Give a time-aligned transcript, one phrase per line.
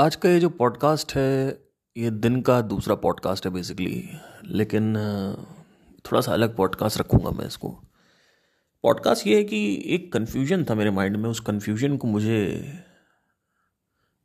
[0.00, 1.60] आज का ये जो पॉडकास्ट है,
[1.96, 4.10] ये दिन का दूसरा पॉडकास्ट है बेसिकली
[4.44, 4.94] लेकिन
[6.06, 7.68] थोड़ा सा अलग पॉडकास्ट रखूँगा मैं इसको।
[8.84, 12.40] पॉडकास्ट ये है कि एक कन्फ्यूज़न था मेरे माइंड में। उस कन्फ्यूज़न को मुझे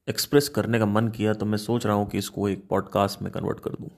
[0.07, 3.31] एक्सप्रेस करने का मन किया तो मैं सोच रहा हूँ कि इसको एक पॉडकास्ट में
[3.31, 3.89] कन्वर्ट कर दूँ।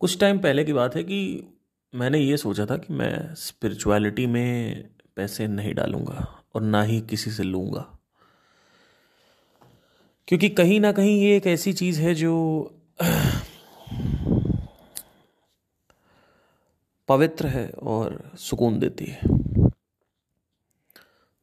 [0.00, 1.48] कुछ टाइम पहले की बात है कि
[1.94, 7.30] मैंने ये सोचा था कि मैं स्पिरिचुअलिटी में पैसे नहीं डालूँगा और ना ही किसी
[7.30, 7.95] से लूँगा।
[10.28, 12.34] क्योंकि कहीं ना कहीं ये एक ऐसी चीज़ है जो,
[17.08, 19.20] पवित्र है और सुकून देती है।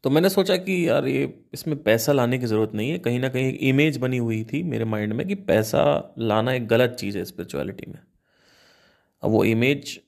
[0.03, 3.29] तो मैंने सोचा कि यार ये, इसमें पैसा लाने की ज़रूरत नहीं है। कहीं ना
[3.29, 7.17] कहीं एक इमेज बनी हुई थी मेरे माइंड में कि पैसा लाना एक गलत चीज़
[7.17, 7.99] है स्पिरिचुअलिटी में।
[9.23, 9.99] अब वो इमेज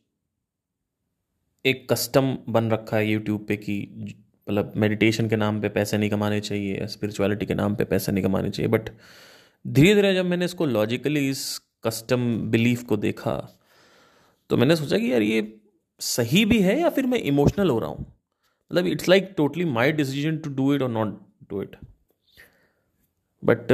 [1.65, 3.77] एक कस्टम बन रखा है यूट्यूब पे कि
[4.47, 8.23] मतलब मेडिटेशन के नाम पे पैसे नहीं कमाने चाहिए स्पिरिचुअलिटी के नाम पे पैसे नहीं
[8.23, 8.89] कमाने चाहिए। बट
[9.65, 11.41] धीरे धीरे जब मैंने इसको लॉजिकली इस
[11.85, 13.37] कस्टम बिलीफ को देखा
[14.49, 15.41] तो मैंने सोचा कि यार ये
[16.01, 18.05] सही भी है या फिर मैं इमोशनल हो रहा हूँ?
[18.71, 21.75] मतलब it's like totally my decision to do it और नॉट डू इट
[23.43, 23.71] बट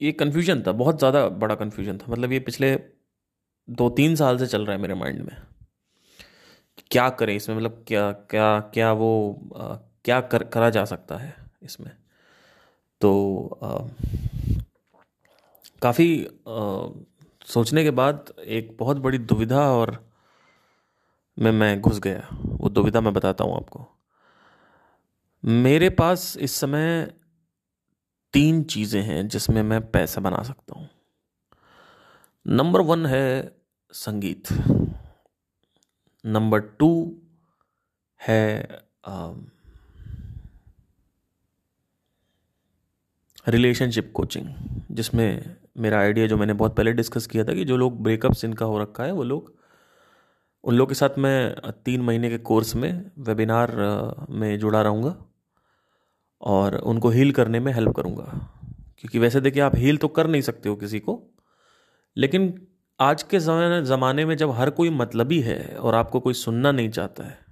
[0.00, 2.74] ये कन्फ्यूज़न था, बहुत ज़्यादा बड़ा कन्फ्यूज़न था। मतलब ये पिछले
[3.68, 5.36] दो तीन साल से चल रहा है मेरे माइंड में।
[6.90, 7.56] क्या करें इसमें?
[7.56, 9.10] मतलब क्या क्या क्या वो
[10.04, 11.90] क्या कर करा जा सकता है इसमें?
[13.00, 13.58] तो
[15.82, 16.08] काफ़ी
[17.46, 19.96] सोचने के बाद एक बहुत बड़ी दुविधा और
[21.38, 23.86] में मैं घुस गया। वो दुविधा मैं बताता हूँ आपको।
[25.44, 27.14] मेरे पास इस समय
[28.34, 30.88] तीन चीज़ें हैं जिसमें मैं पैसा बना सकता हूँ।
[32.46, 33.56] नंबर वन है
[33.94, 34.48] संगीत।
[36.24, 36.90] नंबर टू
[38.20, 38.62] है
[39.04, 39.32] आ,
[43.48, 44.46] रिलेशनशिप कोचिंग
[44.90, 48.66] जिसमें मेरा आइडिया जो मैंने बहुत पहले डिस्कस किया था कि जो लोग ब्रेकअप्स इनका
[48.66, 49.52] हो रखा है, वो लोग,
[50.64, 53.72] उन लोग के साथ मैं तीन महीने के कोर्स में वेबिनार
[54.30, 55.16] में जुड़ा रहूँगा
[56.42, 58.24] और उनको हील करने में हेल्प करूँगा।
[59.00, 61.22] क्योंकि वैसे देखिए आप हील तो कर नहीं सकते हो किसी को,
[62.16, 62.54] लेकिन
[63.00, 67.24] आज के ज़माने में जब हर कोई मतलबी है और आपको कोई सुनना नहीं चाहता
[67.24, 67.47] है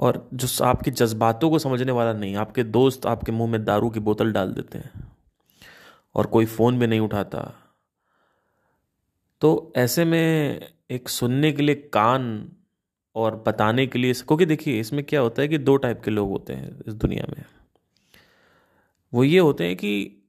[0.00, 4.00] और जो आपके जज्बातों को समझने वाला नहीं, आपके दोस्त आपके मुँह में दारू की
[4.00, 5.12] बोतल डाल देते हैं
[6.14, 7.40] और कोई फ़ोन भी नहीं उठाता।
[9.40, 12.52] तो ऐसे में एक सुनने के लिए कान
[13.14, 16.30] और बताने के लिए, क्योंकि देखिए इसमें क्या होता है कि दो टाइप के लोग
[16.30, 17.44] होते हैं इस दुनिया में।
[19.12, 20.22] वो ये होते हैं कि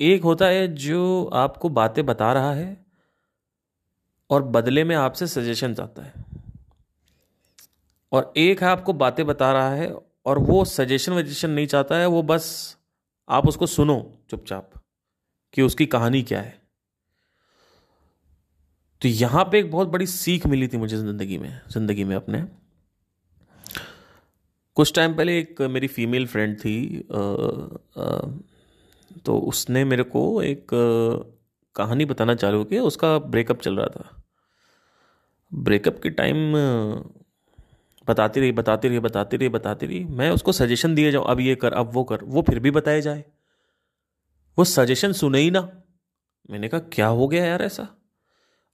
[0.00, 2.86] एक होता है जो आपको बातें बता रहा है
[4.30, 6.12] और बदले में आपसे सजेशन चाहता है।
[8.12, 9.92] और एक है आपको बातें बता रहा है
[10.26, 12.48] और वो सजेशन वजेशन नहीं चाहता है वो बस
[13.28, 13.96] आप उसको सुनो
[14.30, 14.70] चुपचाप
[15.54, 16.60] कि उसकी कहानी क्या है।
[19.02, 22.42] तो यहाँ पे एक बहुत बड़ी सीख मिली थी मुझे ज़िंदगी में ज़िंदगी में अपने।
[24.76, 27.18] कुछ टाइम पहले एक मेरी फीमेल फ्रेंड थी आ,
[28.02, 28.20] आ,
[29.24, 30.84] तो उसने मेरे को एक आ,
[31.76, 34.22] कहानी बताना चालू किया उसका ब्रेकअप चल रहा था।
[35.52, 36.54] ब्रेकअप के टाइम
[38.08, 41.54] बताती रही बताती रही बताती रही बताती रही, मैं उसको सजेशन दिए जाऊँ, अब ये
[41.54, 43.24] कर, अब वो कर, वो फिर भी बताए जाए।
[44.58, 45.60] वो सजेशन सुने ही ना।
[46.50, 47.88] मैंने कहा, क्या हो गया यार ऐसा?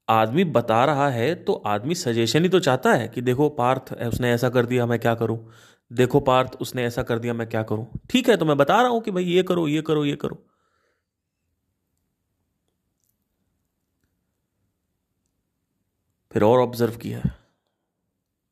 [0.08, 4.32] आदमी बता रहा है तो आदमी सजेशन ही तो चाहता है कि देखो, पार्थ उसने
[4.32, 5.52] ऐसा कर दिया, मैं क्या करूँ?
[5.92, 7.86] देखो, पार्थ, उसने ऐसा कर दिया, मैं क्या करूँ?
[8.10, 10.44] ठीक है तो मैं बता रहा हूँ कि भाई ये करो ये करो ये करो।
[16.32, 17.37] फिर और ऑब्ज़र्व किया।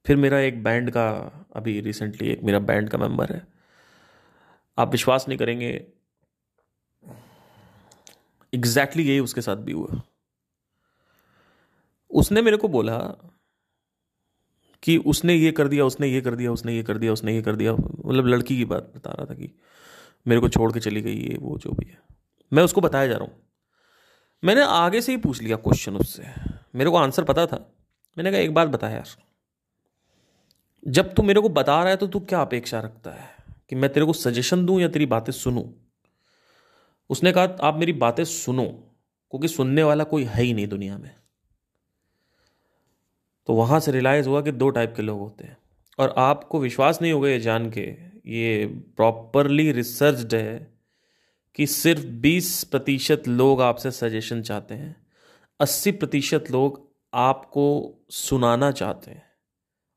[0.07, 1.11] फिर मेरा एक बैंड का
[1.57, 3.47] अभी रिसेंटली एक मेरा बैंड का मेंबर है।
[4.79, 5.87] आप विश्वास नहीं करेंगे
[8.55, 10.03] एग्जैक्टली exactly यही उसके साथ भी हुआ।
[12.11, 12.99] उसने मेरे को बोला
[14.83, 17.43] कि उसने ये कर दिया, उसने ये कर दिया, उसने ये कर दिया, उसने ये
[17.43, 17.73] कर दिया।
[18.07, 19.59] मतलब लड़की की बात बता रहा था कि
[20.27, 21.99] मेरे को छोड़ के चली गई ये, वो, जो भी है।
[22.53, 23.49] मैं उसको बताया जा रहा हूँ।
[24.45, 26.25] मैंने आगे से ही पूछ लिया क्वेश्चन उससे।
[26.75, 27.77] मेरे को आंसर पता था।
[28.19, 29.26] मैंने कहा, एक बात बता यार
[30.87, 33.37] जब तू मेरे को बता रहा है तो तू क्या अपेक्षा रखता है?
[33.69, 35.65] कि मैं तेरे को सजेशन दूँ या तेरी बातें सुनूं?
[37.11, 38.65] उसने कहा, आप मेरी बातें सुनो,
[39.31, 41.17] क्योंकि सुनने वाला कोई है ही नहीं दुनिया में.
[43.47, 45.57] तो वहाँ से रियलाइज़ हुआ कि दो टाइप के लोग होते हैं।
[45.99, 47.97] और आपको विश्वास नहीं होगा ये जान के,
[48.27, 50.73] ये प्रॉपरली रिसर्च्ड है
[51.55, 55.07] कि सिर्फ़ 20 प्रतिशत लोग आपसे सजेशन चाहते हैं।
[55.61, 59.26] 80 प्रतिशत लोग आपको सुनाना चाहते हैं।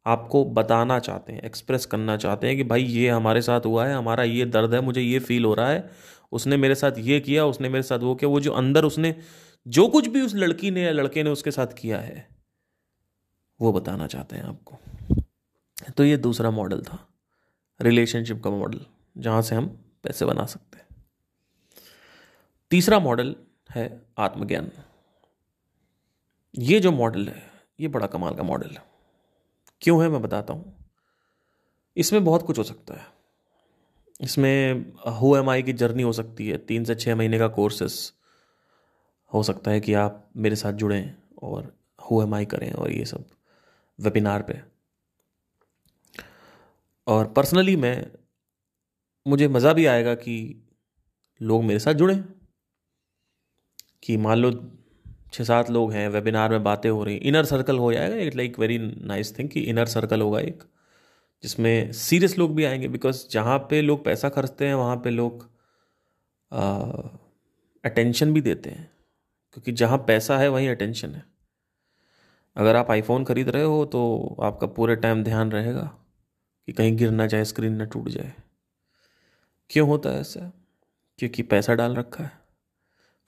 [0.10, 3.96] आपको बताना चाहते हैं एक्सप्रेस करना चाहते हैं कि भाई ये हमारे साथ हुआ है,
[3.96, 5.90] हमारा ये दर्द है, मुझे ये फील हो रहा है,
[6.32, 9.16] उसने मेरे साथ ये किया, उसने मेरे साथ वो किया, वो जो अंदर उसने,
[9.68, 12.28] जो कुछ भी उस लड़की ने या लड़के ने उसके साथ किया है,
[13.62, 14.78] वो बताना चाहते हैं आपको।
[15.98, 17.08] तो ये दूसरा मॉडल था
[17.82, 18.80] रिलेशनशिप का मॉडल
[19.18, 19.66] जहाँ से हम
[20.04, 20.86] पैसे बना सकते हैं।
[22.72, 23.36] तीसरा मॉडल
[23.70, 24.72] है आत्मज्ञान।
[26.56, 27.44] ये जो मॉडल है,
[27.80, 28.88] ये बड़ा कमाल का मॉडल है।
[29.81, 30.76] क्यों है मैं बताता हूँ।
[31.98, 33.06] इसमें बहुत कुछ हो सकता है।
[34.22, 38.14] इसमें हु एम आई की जर्नी हो सकती है। तीन से छः महीने का कोर्सेस
[39.34, 43.06] हो सकता है कि आप मेरे साथ जुड़ें और हु एम आई करें और ये
[43.06, 43.26] सब
[44.00, 44.62] वेबिनार पे।
[47.08, 48.12] और पर्सनली मैं,
[49.25, 50.66] मुझे मज़ा भी आएगा कि
[51.42, 52.24] लोग मेरे साथ जुड़ें,
[54.04, 54.52] कि मान लो
[55.34, 58.60] छः सात लोग हैं वेबिनार में बातें हो रही इनर सर्कल हो जाएगा it like
[58.60, 60.64] very nice thing कि इनर सर्कल होगा एक,
[61.44, 65.48] जिसमें सीरियस लोग भी आएँगे बिकॉज़ जहाँ पे लोग पैसा खर्चते हैं, वहाँ पे लोग
[67.84, 68.90] अटेंशन भी देते हैं।
[69.54, 71.24] क्योंकि जहाँ पैसा है, वहीं अटेंशन है।
[72.56, 75.84] अगर आप आईफोन खरीद रहे हो तो आपका पूरे टाइम ध्यान रहेगा
[76.68, 78.34] कि कहीं गिर ना जाए स्क्रीन ना टूट जाए।
[79.70, 80.52] क्यों होता है ऐसा?
[81.20, 82.38] क्योंकि पैसा डाल रखा है।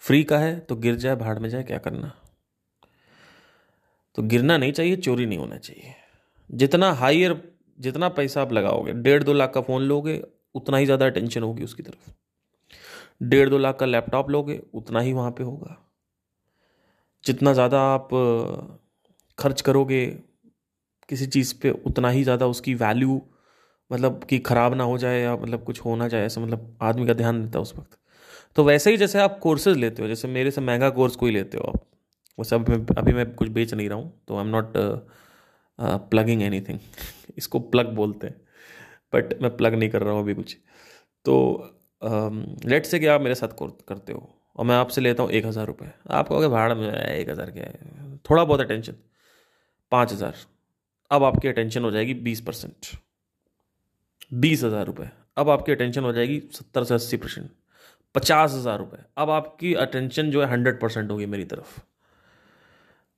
[0.03, 2.13] फ्री का है तो गिर जाए, भाड़ में जाए, क्या करना?
[4.17, 5.93] तो गिरना नहीं चाहिए, चोरी नहीं होना चाहिए।
[6.49, 7.41] जितना हाइयर
[7.79, 10.21] जितना पैसा आप लगाओगे, डेढ़ दो लाख का फ़ोन लोगे,
[10.55, 12.11] उतना ही ज़्यादा अटेंशन होगी उसकी तरफ़।
[13.23, 15.77] डेढ़ दो लाख का लैपटॉप लोगे, उतना ही वहाँ पे होगा।
[17.23, 18.09] जितना ज़्यादा आप
[19.37, 20.05] खर्च करोगे
[21.09, 23.21] किसी चीज़ पे, उतना ही ज़्यादा उसकी वैल्यू
[23.91, 27.07] मतलब कि ख़राब ना हो जाए या मतलब कुछ हो ना जाए, ऐसा मतलब आदमी
[27.07, 27.97] का ध्यान देता है उस वक्त।
[28.55, 31.57] तो वैसे ही जैसे आप कोर्सेज लेते हो, जैसे मेरे से महँगा कोर्स कोई लेते
[31.57, 31.79] हो आप?
[32.37, 34.73] वैसे अभी मैं अभी मैं कुछ बेच नहीं रहा हूँ तो I am not
[36.09, 36.79] plugging anything
[37.37, 38.35] इसको प्लग बोलते हैं
[39.13, 40.57] बट मैं प्लग नहीं कर रहा हूँ अभी कुछ।
[41.25, 41.35] तो
[42.65, 43.47] लेट से क्या आप मेरे साथ
[43.87, 47.29] करते हो, और मैं आपसे लेता हूँ एक हज़ार रुपये आप कहोगे, भाड़ा में एक
[47.29, 48.17] हज़ार क्या है?
[48.29, 48.95] थोड़ा बहुत अटेंशन
[49.91, 50.35] पाँच हज़ार।
[51.11, 52.95] अब आपकी अटेंशन हो जाएगी बीस परसेंट।
[54.33, 57.49] बीस हज़ार रुपये अब आपकी अटेंशन हो जाएगी सत्तर से अस्सी परसेंट।
[58.15, 61.79] पचास हज़ार रुपये अब आपकी अटेंशन जो है हंड्रेड परसेंट होगी मेरी तरफ़।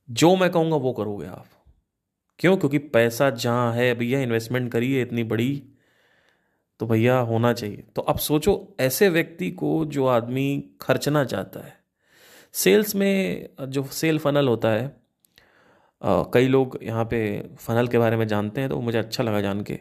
[0.09, 1.45] जो मैं कहूँगा वो करोगे आप।
[2.39, 2.55] क्यों?
[2.57, 5.63] क्योंकि पैसा जहाँ है भैया इन्वेस्टमेंट करिए इतनी बड़ी
[6.79, 11.73] तो भैया होना चाहिए। तो अब सोचो ऐसे व्यक्ति को जो आदमी खर्चना चाहता है।
[12.55, 14.85] सेल्स में जो सेल फनल होता है
[16.01, 17.19] आ, कई लोग यहाँ पे
[17.57, 19.79] फनल के बारे में जानते हैं तो मुझे अच्छा लगा जान के।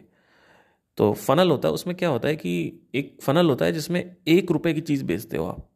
[0.96, 4.50] तो फनल होता है, उसमें क्या होता है कि एक फनल होता है जिसमें एक
[4.50, 5.68] रुपए की चीज़ बेचते हो आप।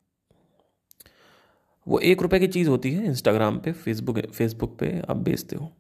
[1.89, 5.73] वो एक रुपए की चीज़ होती है इंस्टाग्राम पे फेसबुक फेसबुक पे आप बेचते हो।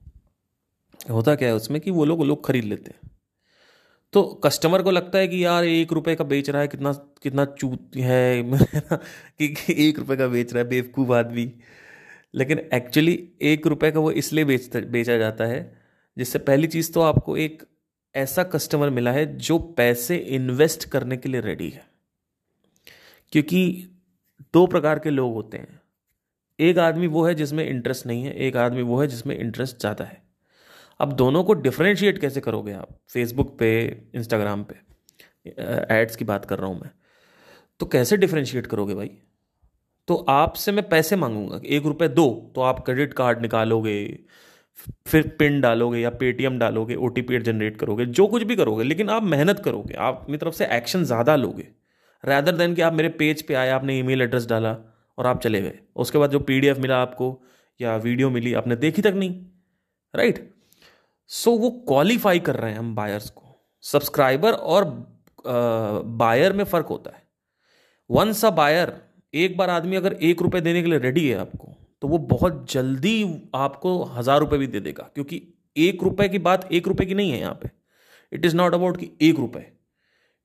[1.11, 3.11] होता क्या है उसमें कि वो लोग लोग खरीद लेते हैं।
[4.13, 7.45] तो कस्टमर को लगता है कि यार, एक रुपए का बेच रहा है, कितना कितना
[7.45, 8.43] चूत है,
[9.43, 11.53] कि एक रुपए का बेच रहा है, बेवकूफ़ आदमी।
[12.35, 15.81] लेकिन एक्चुअली एक रुपए का वो इसलिए बेचता, बेचा जाता है,
[16.19, 17.63] जिससे पहली चीज़ तो आपको एक
[18.17, 21.85] ऐसा कस्टमर मिला है जो पैसे इन्वेस्ट करने के लिए रेडी है।
[23.33, 23.89] क्योंकि
[24.55, 25.81] दो प्रकार के लोग होते हैं।
[26.59, 30.05] एक आदमी वो है जिसमें इंटरेस्ट नहीं है, एक आदमी वो है जिसमें इंटरेस्ट ज़्यादा
[30.05, 30.23] है।
[31.01, 32.89] अब दोनों को डिफ्रेंशिएट कैसे करोगे आप?
[33.09, 33.71] फेसबुक पे
[34.15, 34.75] इंस्टाग्राम पे
[35.95, 36.91] एड्स की बात कर रहा हूँ मैं।
[37.81, 39.11] तो कैसे डिफ्रेंशिएट करोगे भाई?
[40.09, 43.99] तो आपसे मैं पैसे मांगूँगा, एक रुपये दो तो आप क्रेडिट कार्ड निकालोगे
[45.07, 49.11] फिर पिन डालोगे या पेटीएम डालोगे ओ टी जनरेट करोगे, जो कुछ भी करोगे, लेकिन
[49.11, 51.69] आप मेहनत करोगे, आप अपनी तरफ़ से एक्शन ज़्यादा लोगे।
[52.25, 54.77] रैदर देन कि आप मेरे पेज पे आए, आपने ईमेल एड्रेस डाला
[55.19, 57.29] और आप चले गए। उसके बाद जो पीडीएफ मिला आपको
[57.81, 59.45] या वीडियो मिली, आपने देखी तक नहीं
[60.15, 60.49] राइट
[61.31, 63.43] सो वो क्वालिफाई कर रहे हैं हम बायर्स को।
[63.85, 64.85] सब्सक्राइबर और
[65.47, 67.23] बायर में फ़र्क होता है।
[68.11, 68.93] वंस अ बायर
[69.35, 72.67] एक बार आदमी अगर एक रुपये देने के लिए रेडी है आपको तो वो बहुत
[72.71, 75.43] जल्दी आपको हज़ार रुपए भी दे देगा, क्योंकि
[75.77, 77.71] एक रुपए की बात एक रुपए की नहीं है यहाँ पे।
[78.33, 79.67] इट इज़ नॉट अबाउट कि एक रुपए।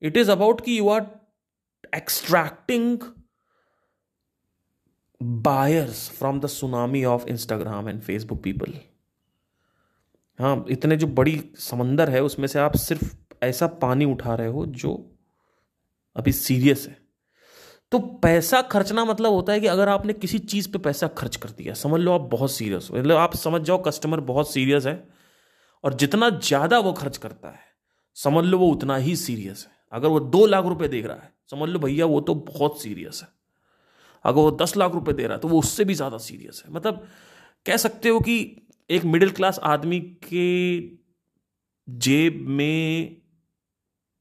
[0.02, 1.06] इट इज़ अबाउट कि you are
[1.94, 2.98] extracting
[5.42, 8.74] buyers from the tsunami of Instagram and Facebook people
[10.38, 14.64] हाँ इतने जो बड़ी समंदर है, उसमें से आप सिर्फ़ ऐसा पानी उठा रहे हो
[14.66, 14.94] जो
[16.16, 16.96] अभी सीरियस है।
[17.92, 21.50] तो पैसा खर्चना मतलब होता है कि अगर आपने किसी चीज़ पे पैसा खर्च कर
[21.50, 25.02] दिया, समझ लो आप बहुत सीरियस हो मतलब आप समझ जाओ कस्टमर बहुत सीरियस है,
[25.84, 27.60] और जितना ज़्यादा वो खर्च करता है,
[28.16, 31.32] समझ लो वो उतना ही सीरियस है। अगर वो दो लाख रुपए देख रहा है,
[31.50, 33.28] समझ लो भैया वो तो बहुत सीरियस है।
[34.24, 36.72] अगर वो दस लाख रुपए दे रहा है तो वो उससे भी ज़्यादा सीरियस है।
[36.72, 37.06] मतलब
[37.66, 38.36] कह सकते हो कि
[38.90, 40.80] एक मिडिल क्लास आदमी के
[41.88, 43.16] जेब में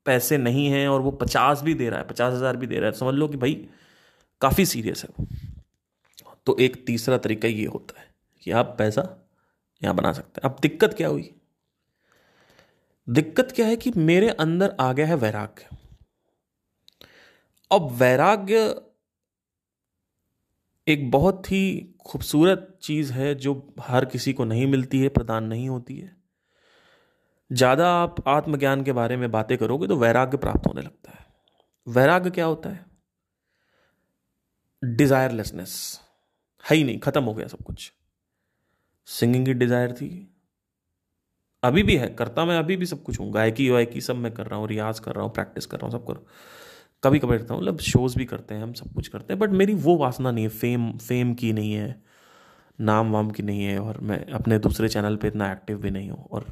[0.06, 2.90] पैसे नहीं हैं और वो पचास भी दे रहा है, पचास हज़ार भी दे रहा
[2.90, 3.54] है समझ लो कि भाई
[4.42, 5.28] काफ़ी सीरियस है वो।
[6.48, 8.08] तो एक तीसरा तरीका ये होता है
[8.44, 9.04] कि आप पैसा
[9.82, 11.30] यहाँ बना सकते हैं। अब दिक्कत क्या हुई?
[13.08, 15.78] दिक्कत क्या है कि मेरे अंदर आ गया है वैराग्य।
[17.72, 18.76] अब वैराग्य
[20.88, 25.70] एक बहुत ही खूबसूरत चीज़ है जो हर किसी को नहीं मिलती है, प्रदान नहीं
[25.70, 26.16] होती है।
[27.52, 31.26] ज़्यादा आप आत्मज्ञान के बारे में बातें करोगे तो वैराग्य प्राप्त होने लगता है।
[31.88, 32.86] वैराग्य क्या होता है?
[34.82, 35.74] डिजायरलेसनेस
[36.64, 37.92] है ही नहीं, खत्म हो गया सब कुछ।
[39.08, 40.28] सिंगिंग की डिज़ायर थी।
[41.64, 44.48] अभी भी है, करता मैं अभी भी सब कुछ हूँ। गायकी वायकी सब मैं कर
[44.48, 46.26] रहा हूँ, रियाज कर रहा हूँ प्रैक्टिस कर रहा हूँ, सब कर।
[47.04, 49.50] कभी कभी करता हूँ मतलब शोज़ भी करते हैं हम, सब कुछ करते हैं बट
[49.52, 52.02] मेरी वो वासना नहीं है फेम फेम की नहीं है
[52.80, 56.10] नाम वाम की नहीं है, और मैं अपने दूसरे चैनल पे इतना एक्टिव भी नहीं
[56.10, 56.46] हूँ, और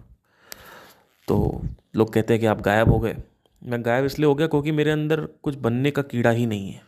[1.29, 1.61] तो
[1.95, 3.17] लोग कहते हैं कि आप गायब हो गए।
[3.63, 6.81] मैं गायब इसलिए हो गया क्योंकि मेरे अंदर कुछ बनने का कीड़ा ही नहीं है।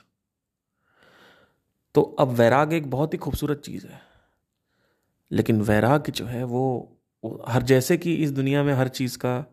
[1.96, 4.02] तो अब वैराग एक बहुत ही खूबसूरत चीज़ है।
[5.32, 6.98] लेकिन वैराग जो है वो,
[7.48, 9.46] हर जैसे कि इस दुनिया में हर चीज़ का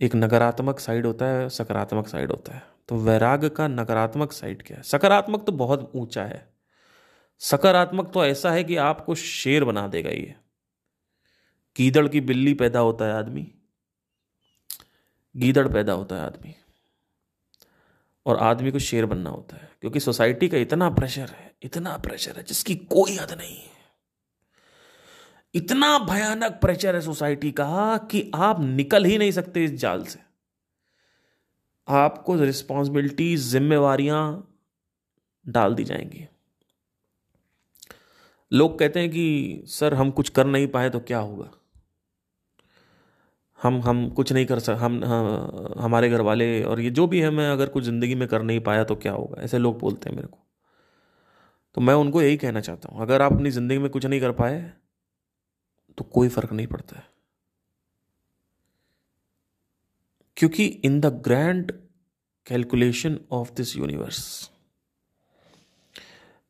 [0.00, 4.76] एक नकारात्मक साइड होता है सकारात्मक साइड होता है। तो वैराग का नकारात्मक साइड क्या
[4.76, 4.82] है?
[4.82, 6.54] सकारात्मक तो बहुत ऊँचा है।
[7.38, 10.34] सकारात्मक तो ऐसा है कि आपको शेर बना देगा ये।
[11.76, 13.54] गीदड़ की बिल्ली पैदा होता है आदमी।
[15.36, 16.54] गीदड़ पैदा होता है आदमी।
[18.26, 22.36] और आदमी को शेर बनना होता है, क्योंकि सोसाइटी का इतना प्रेशर है, इतना प्रेशर
[22.36, 23.74] है, जिसकी कोई हद नहीं है।
[25.54, 30.18] इतना भयानक प्रेशर है सोसाइटी का कि आप निकल ही नहीं सकते इस जाल से।
[31.88, 34.54] आपको रिस्पॉन्सिबिलिटी जिम्मेवारियाँ
[35.48, 36.28] डाल दी जाएँगी।
[38.52, 41.50] लोग कहते हैं कि, सर, हम कुछ कर नहीं पाए तो क्या होगा?
[43.64, 47.20] हम हम कुछ नहीं कर सक हम हाँ, हमारे घर वाले और ये जो भी
[47.20, 49.42] है मैं अगर कुछ ज़िंदगी में कर नहीं पाया तो क्या होगा?
[49.42, 50.38] ऐसे लोग बोलते हैं मेरे को।
[51.76, 54.32] तो मैं उनको यही कहना चाहता हूँ अगर आप अपनी ज़िंदगी में कुछ नहीं कर
[54.32, 54.60] पाए
[55.98, 57.04] तो कोई फ़र्क नहीं पड़ता है।
[60.36, 61.72] क्योंकि in the grand
[62.46, 64.50] calculation of this universe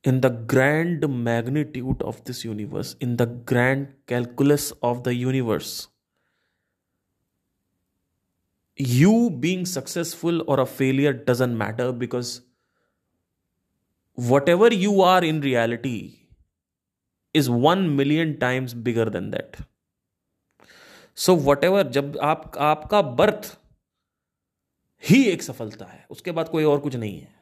[0.04, 5.72] in the grand magnitude of this universe in the grand calculus of the universe
[8.80, 12.40] you being successful और a failure doesn't matter because
[14.48, 16.28] whatever you are in reality
[17.34, 19.56] is one million times bigger than that
[21.16, 23.58] so whatever जब आप, आपका birth
[25.08, 27.34] ही एक सफलता है उसके बाद कोई और कुछ नहीं है।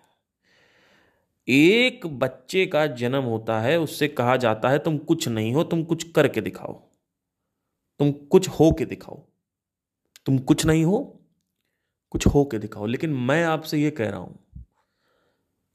[1.49, 5.85] एक बच्चे का जन्म होता है उससे कहा जाता है तुम कुछ नहीं हो तुम
[5.85, 6.73] कुछ करके दिखाओ।
[7.99, 9.27] तुम कुछ हो के दिखाओ।
[10.27, 11.19] तुम कुछ नहीं हो
[12.12, 14.38] कुछ हो के दिखाओ। लेकिन मैं आपसे ये कह रहा हूँ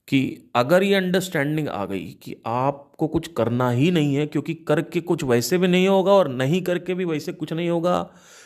[0.08, 5.02] कि अगर ये अंडरस्टैंडिंग आ गई कि आपको कुछ करना ही नहीं है, क्योंकि करके
[5.02, 8.02] कुछ वैसे भी नहीं होगा और नहीं करके भी वैसे कुछ नहीं होगा,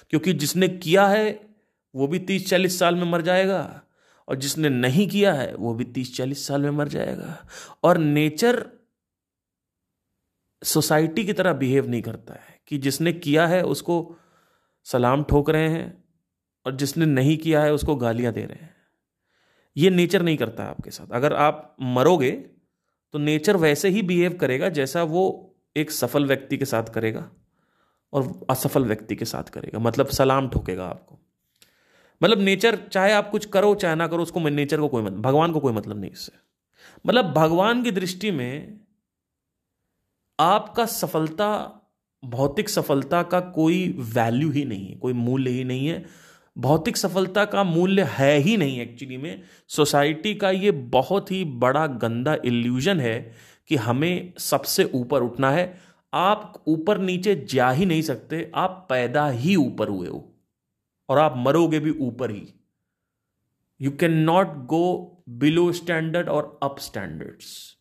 [0.09, 1.49] क्योंकि जिसने किया है,
[1.95, 3.81] वो भी तीस चालीस साल में मर जाएगा।
[4.27, 7.45] और जिसने नहीं किया है, वो भी तीस चालीस साल में मर जाएगा।
[7.83, 8.65] और नेचर
[10.63, 14.15] सोसाइटी की तरह बिहेव नहीं करता है कि जिसने किया है, उसको
[14.83, 16.00] सलाम ठोक रहे हैं
[16.65, 18.75] और जिसने नहीं किया है उसको गालियाँ दे रहे हैं।
[19.77, 22.31] ये नेचर नहीं करता आपके साथ। अगर आप मरोगे
[23.13, 27.31] तो नेचर वैसे ही बिहेव करेगा जैसा वो एक सफल व्यक्ति के साथ करेगा
[28.13, 31.19] और असफल व्यक्ति के साथ करेगा। मतलब सलाम ठोकेगा आपको।
[32.23, 35.51] मतलब नेचर, चाहे आप कुछ करो, चाहे ना करो, उसको नेचर को कोई मतलब भगवान
[35.51, 36.31] को कोई मतलब नहीं इससे।
[37.07, 38.79] मतलब भगवान की दृष्टि में
[40.39, 41.81] आपका सफलता,
[42.25, 46.05] भौतिक सफलता का कोई वैल्यू ही नहीं है, कोई मूल्य ही नहीं है।
[46.57, 51.85] भौतिक सफलता का मूल्य है ही नहीं एक्चुअली में। सोसाइटी का ये बहुत ही बड़ा
[51.87, 53.35] गंदा इल्यूजन है
[53.69, 55.81] कि हमें सबसे ऊपर उठना है।
[56.13, 60.27] आप ऊपर नीचे जा ही नहीं सकते, आप पैदा ही ऊपर हुए हो।
[61.09, 62.53] और आप मरोगे भी ऊपर ही।
[63.81, 67.77] You can not go below standard और up standards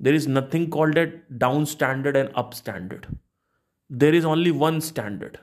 [0.00, 3.06] there is nothing called at down standard and up standard
[3.90, 5.36] there is only one standard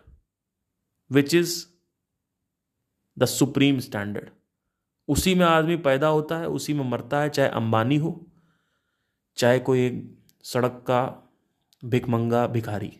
[1.11, 1.72] which is
[3.17, 4.29] the supreme standard.
[5.07, 8.19] उसी में आदमी पैदा होता है, उसी में मरता है, चाहे अंबानी हो,
[9.37, 9.89] चाहे कोई
[10.43, 11.01] सड़क का
[11.83, 12.91] भिकमंगा भिखारी।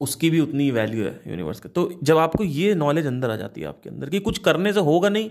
[0.00, 3.60] उसकी भी उतनी वैल्यू है यूनिवर्स का। तो जब आपको ये नॉलेज अंदर आ जाती
[3.60, 5.30] है आपके अंदर कि कुछ करने से होगा नहीं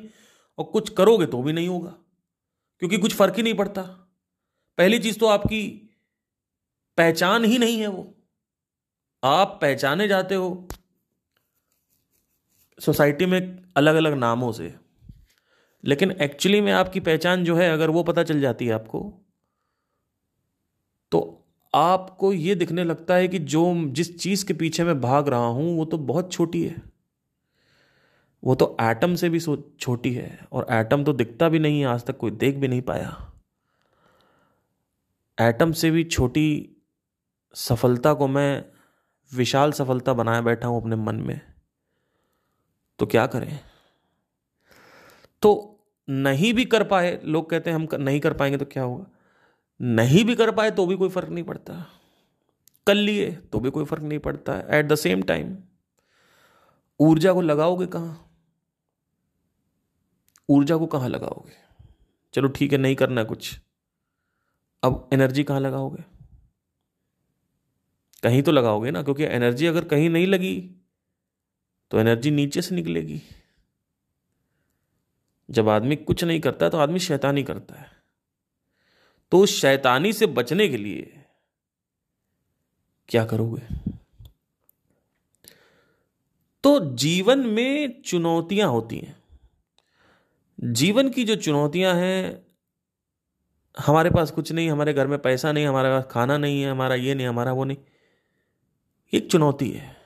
[0.57, 1.93] और कुछ करोगे तो भी नहीं होगा,
[2.81, 3.81] क्योंकि कुछ फ़र्क ही नहीं पड़ता।
[4.77, 5.61] पहली चीज़ तो आपकी
[6.97, 8.13] पहचान ही नहीं है वो।
[9.23, 10.67] आप पहचाने जाते हो
[12.79, 13.39] सोसाइटी में
[13.77, 14.73] अलग अलग नामों से।
[15.83, 19.01] लेकिन एक्चुअली में आपकी पहचान जो है, अगर वो पता चल जाती है आपको
[21.11, 21.19] तो
[21.73, 25.75] आपको ये दिखने लगता है कि जो जिस चीज़ के पीछे मैं भाग रहा हूँ,
[25.77, 26.81] वो तो बहुत छोटी है।
[28.43, 29.39] वो तो एटम से भी
[29.79, 32.81] छोटी है, और एटम तो दिखता भी नहीं है, आज तक कोई देख भी नहीं
[32.81, 33.15] पाया।
[35.37, 36.75] एटम से भी छोटी
[37.55, 38.63] सफलता को मैं
[39.31, 41.39] विशाल सफलता बनाए बैठा हूँ अपने मन में।
[42.99, 43.59] तो क्या करें?
[45.41, 45.73] तो
[46.07, 49.05] नहीं भी कर पाए, लोग कहते हैं हम नहीं कर पाएँगे तो क्या होगा?
[49.81, 51.85] नहीं भी कर पाए तो भी कोई फ़र्क नहीं पड़ता।
[52.87, 55.57] कर लिए तो भी कोई फ़र्क नहीं पड़ता। एट द सेम टाइम
[56.99, 58.23] ऊर्जा को लगाओगे कहाँ?
[60.49, 61.51] ऊर्जा को कहाँ लगाओगे?
[62.33, 63.59] चलो ठीक है, नहीं करना कुछ।
[64.83, 66.03] अब एनर्जी कहाँ लगाओगे?
[68.23, 70.76] कहीं तो लगाओगे ना, क्योंकि एनर्जी अगर कहीं नहीं लगी
[71.91, 73.21] तो एनर्जी नीचे से निकलेगी।
[75.49, 77.91] जब आदमी कुछ नहीं करता तो आदमी शैतानी करता है।
[79.31, 81.25] तो उस शैतानी से बचने के लिए
[83.07, 83.61] क्या करोगे?
[86.63, 89.23] तो जीवन में चुनौतियाँ होती हैं।
[90.63, 92.47] जीवन की जो चुनौतियाँ हैं,
[93.79, 96.95] हमारे पास कुछ नहीं, हमारे घर में पैसा नहीं, हमारे पास खाना नहीं है, हमारा
[96.95, 97.77] ये नहीं, हमारा वो नहीं।
[99.13, 99.96] एक चुनौती है।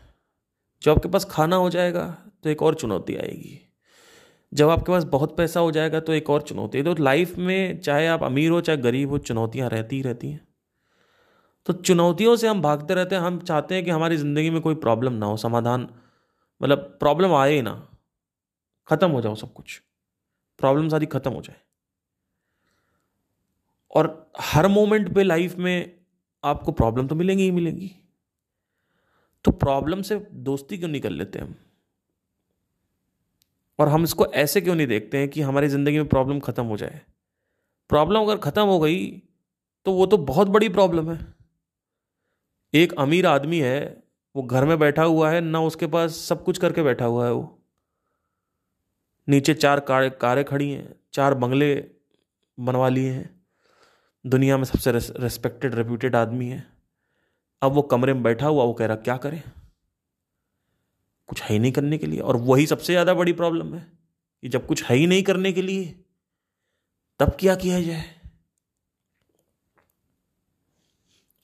[0.81, 2.05] जब आपके पास खाना हो जाएगा
[2.43, 3.59] तो एक और चुनौती आएगी।
[4.51, 8.07] जब आपके पास बहुत पैसा हो जाएगा तो एक और चुनौती तो लाइफ में चाहे
[8.07, 10.47] आप अमीर हो, चाहे गरीब हो, चुनौतियाँ रहती ही रहती हैं।
[11.67, 14.75] तो चुनौतियों से हम भागते रहते हैं। हम चाहते हैं कि हमारी ज़िंदगी में कोई
[14.77, 15.87] प्रॉब्लम ना हो, समाधान
[16.61, 17.73] मतलब प्रॉब्लम आए ही ना।
[18.87, 19.81] ख़त्म हो जाओ सब कुछ।
[20.59, 21.59] प्रॉब्लम सारी ख़त्म हो जाए।
[23.93, 25.91] और हर मोमेंट पे लाइफ में
[26.43, 27.91] आपको प्रॉब्लम तो मिलेंगी ही मिलेंगी।
[29.45, 31.55] तो प्रॉब्लम से दोस्ती क्यों नहीं कर लेते हम?
[33.79, 36.77] और हम इसको ऐसे क्यों नहीं देखते हैं कि हमारी ज़िंदगी में प्रॉब्लम ख़त्म हो
[36.77, 37.01] जाए?
[37.89, 39.07] प्रॉब्लम अगर ख़त्म हो गई
[39.85, 41.19] तो वो तो बहुत बड़ी प्रॉब्लम है।
[42.73, 44.03] एक अमीर आदमी है,
[44.35, 47.31] वो घर में बैठा हुआ है, ना उसके पास सब कुछ करके बैठा हुआ है
[47.33, 47.57] वो।
[49.27, 51.73] नीचे चार कारें कारें खड़ी हैं, चार बंगले
[52.57, 53.29] बनवा लिए हैं।
[54.25, 56.63] दुनिया में सबसे रेस्पेक्टेड रेप्यूटेड आदमी है।
[57.61, 59.43] अब वो कमरे में बैठा हुआ वो कह रहा क्या करें?
[61.27, 63.87] कुछ है ही नहीं करने के लिए। और वही सबसे ज़्यादा बड़ी प्रॉब्लम है
[64.43, 65.95] कि जब कुछ है ही नहीं करने के लिए
[67.19, 68.03] तब क्या किया जाए?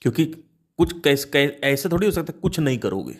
[0.02, 0.24] क्योंकि
[0.78, 3.16] कुछ कैसे कैस, ऐसे थोड़ी हो सकता है कुछ नहीं करोगे।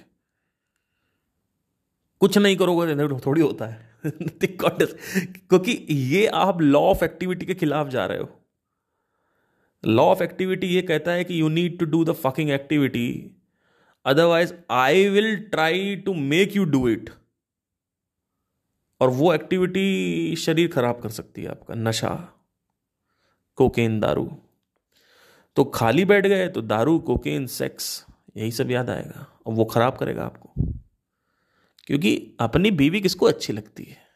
[2.20, 8.06] कुछ नहीं करोगे थोड़ी होता है। क्योंकि ये आप लॉ ऑफ़ एक्टिविटी के खिलाफ जा
[8.06, 8.38] रहे हो।
[9.86, 13.30] लॉ ऑफ़ एक्टिविटी ये कहता है कि you need to do the fucking activity
[14.04, 17.10] otherwise I will try to make you do it
[19.00, 22.34] और वो एक्टिविटी शरीर खराब कर सकती है आपका, नशा
[23.56, 24.38] कोकेन दारू.
[25.56, 29.96] तो खाली बैठ गए तो दारू कोकेन सेक्स यही सब याद आएगा। और वो खराब
[29.96, 30.52] करेगा आपको।
[31.84, 34.07] क्योंकि अपनी बीवी किसको अच्छी लगती है?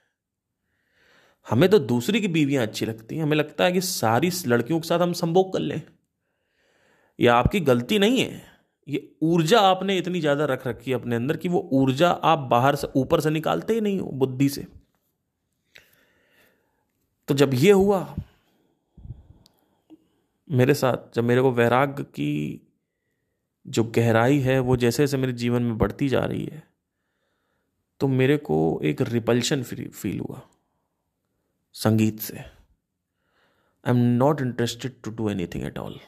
[1.47, 4.89] हमें तो दूसरी की बीवियाँ अच्छी लगती हैं। हमें लगता है कि सारी लड़कियों के
[4.89, 5.81] साथ हम संभोग कर लें।
[7.19, 8.43] यह आपकी गलती नहीं है।
[8.89, 12.77] ये ऊर्जा आपने इतनी ज़्यादा रख रखी है अपने अंदर कि वो ऊर्जा आप बाहर
[12.77, 14.67] से, ऊपर से निकालते ही नहीं हो बुद्धि से।
[17.29, 18.15] तो जब ये हुआ,
[20.49, 22.61] मेरे साथ, जब मेरे को वैराग्य की
[23.67, 26.63] जो गहराई है, वो जैसे जैसे मेरे जीवन में बढ़ती जा रही है
[28.01, 30.41] तो मेरे को एक रिपल्शन फील हुआ।
[31.75, 35.99] संगीत से I am not interested to do anything at all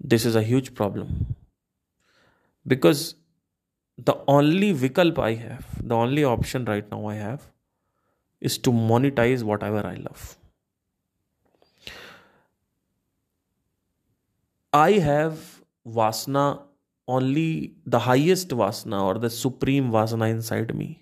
[0.00, 1.08] this is a problem
[2.66, 3.14] because
[3.98, 7.38] the only विकल्प I have the only option right now I have
[8.42, 10.16] is to monetise whatever I love
[14.72, 15.38] I have
[15.86, 16.44] वासना
[17.08, 20.96] only the highest वासना और the supreme वासना inside me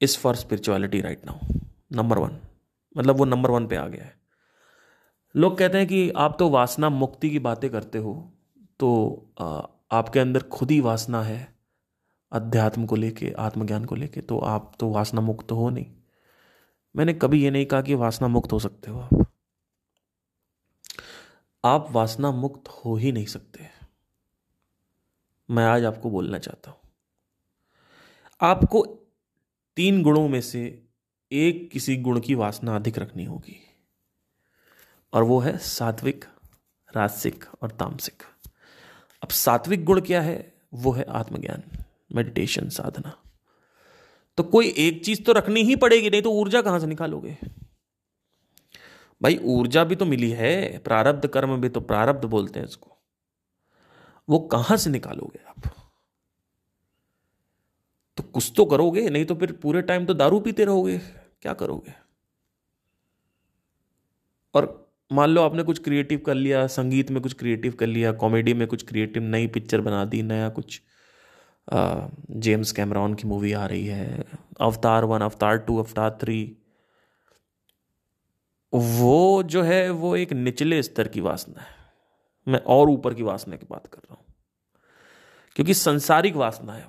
[0.00, 1.58] is for spirituality right now
[1.92, 2.38] number one
[2.96, 4.14] मतलब वो number one पे आ गया है।
[5.34, 8.14] लोग कहते हैं कि आप तो वासना मुक्ति की बातें करते हो
[8.80, 8.90] तो
[9.92, 11.56] आपके अंदर खुद ही वासना है
[12.32, 15.86] अध्यात्म को लेके, आत्मज्ञान को लेके तो आप तो वासना मुक्त हो नहीं।
[16.94, 19.26] मैंने कभी ये नहीं कहा कि वासना मुक्त हो सकते हो आप।
[21.64, 23.68] आप वासना मुक्त हो ही नहीं सकते।
[25.48, 26.78] मैं आज आपको बोलना चाहता हूँ।
[28.40, 28.84] आपको
[29.76, 30.86] तीन गुणों में से
[31.32, 33.62] एक किसी गुण की वासना अधिक रखनी होगी।
[35.12, 36.24] और वो है सात्विक
[36.96, 38.22] रासिक और तामसिक।
[39.22, 40.54] अब सात्विक गुण क्या है?
[40.74, 41.84] वो है आत्मज्ञान
[42.14, 43.22] मेडिटेशन साधना।
[44.36, 47.38] तो कोई एक चीज़ तो रखनी ही पड़ेगी, नहीं तो ऊर्जा कहाँ से निकालोगे?
[49.22, 52.98] भाई, ऊर्जा भी तो मिली है, प्रारब्ध कर्म भी तो प्रारब्ध बोलते हैं इसको।
[54.28, 55.85] वो कहाँ से निकालोगे आप?
[58.16, 60.98] तो कुछ तो करोगे, नहीं तो फिर पूरे टाइम तो दारू पीते रहोगे।
[61.42, 61.94] क्या करोगे?
[64.54, 68.54] और मान लो आपने कुछ क्रिएटिव कर लिया, संगीत में कुछ क्रिएटिव कर लिया कॉमेडी
[68.54, 70.80] में कुछ क्रिएटिव नई पिक्चर बना दी, नया कुछ
[72.38, 74.24] जेम्स कैमरॉन की मूवी आ रही है
[74.60, 76.56] अवतार वन अवतार टू अवतार थ्री
[78.72, 81.74] वो जो है, वो एक निचले स्तर की वासना है।
[82.46, 84.24] मैं और ऊपर की वासना की बात कर रहा हूँ।
[85.56, 86.84] क्योंकि संसारिक वासना है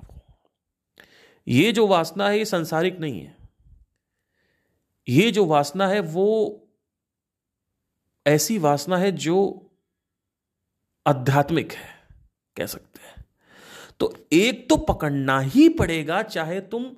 [1.48, 3.36] ये जो वासना है, ये संसारिक नहीं है।
[5.08, 6.60] ये जो वासना है, वो
[8.26, 9.70] ऐसी वासना है जो
[11.06, 12.08] आध्यात्मिक है,
[12.56, 13.24] कह सकते हैं।
[14.00, 16.96] तो एक तो पकड़ना ही पड़ेगा, चाहे तुम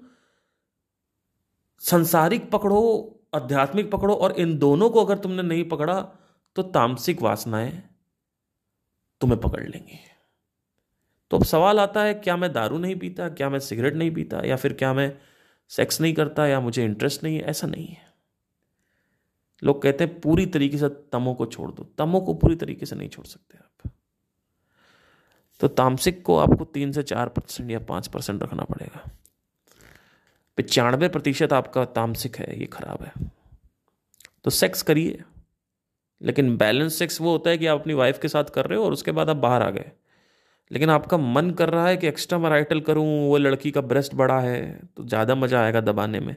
[1.78, 6.02] संसारिक पकड़ो, आध्यात्मिक पकड़ो, और इन दोनों को अगर तुमने नहीं पकड़ा
[6.56, 7.90] तो तामसिक वासनाएँ
[9.20, 10.09] तुम्हें पकड़ लेंगी।
[11.30, 14.42] तो अब सवाल आता है, क्या मैं दारू नहीं पीता, क्या मैं सिगरेट नहीं पीता,
[14.44, 15.18] या फिर क्या मैं
[15.68, 17.42] सेक्स नहीं करता, या मुझे इंटरेस्ट नहीं है?
[17.42, 18.10] ऐसा नहीं है।
[19.64, 22.96] लोग कहते हैं, पूरी तरीके से तमो को छोड़ दो। तमो को पूरी तरीके से
[22.96, 23.92] नहीं छोड़ सकते आप।
[25.60, 29.10] तो तामसिक को आपको तीन से चार परसेंट या पाँच परसेंट रखना पड़ेगा।
[30.58, 33.32] पचानवे प्रतिशत आपका तामसिक है, ये खराब है।
[34.44, 35.22] तो सेक्स करिए।
[36.22, 38.84] लेकिन बैलेंस सेक्स वो होता है कि आप अपनी वाइफ के साथ कर रहे हो
[38.84, 39.92] और उसके बाद आप बाहर आ गए।
[40.70, 44.38] लेकिन आपका मन कर रहा है कि एक्स्ट्रा मराइटल करूँ, वो लड़की का ब्रेस्ट बड़ा
[44.40, 44.60] है
[44.96, 46.36] तो ज़्यादा मज़ा आएगा दबाने में।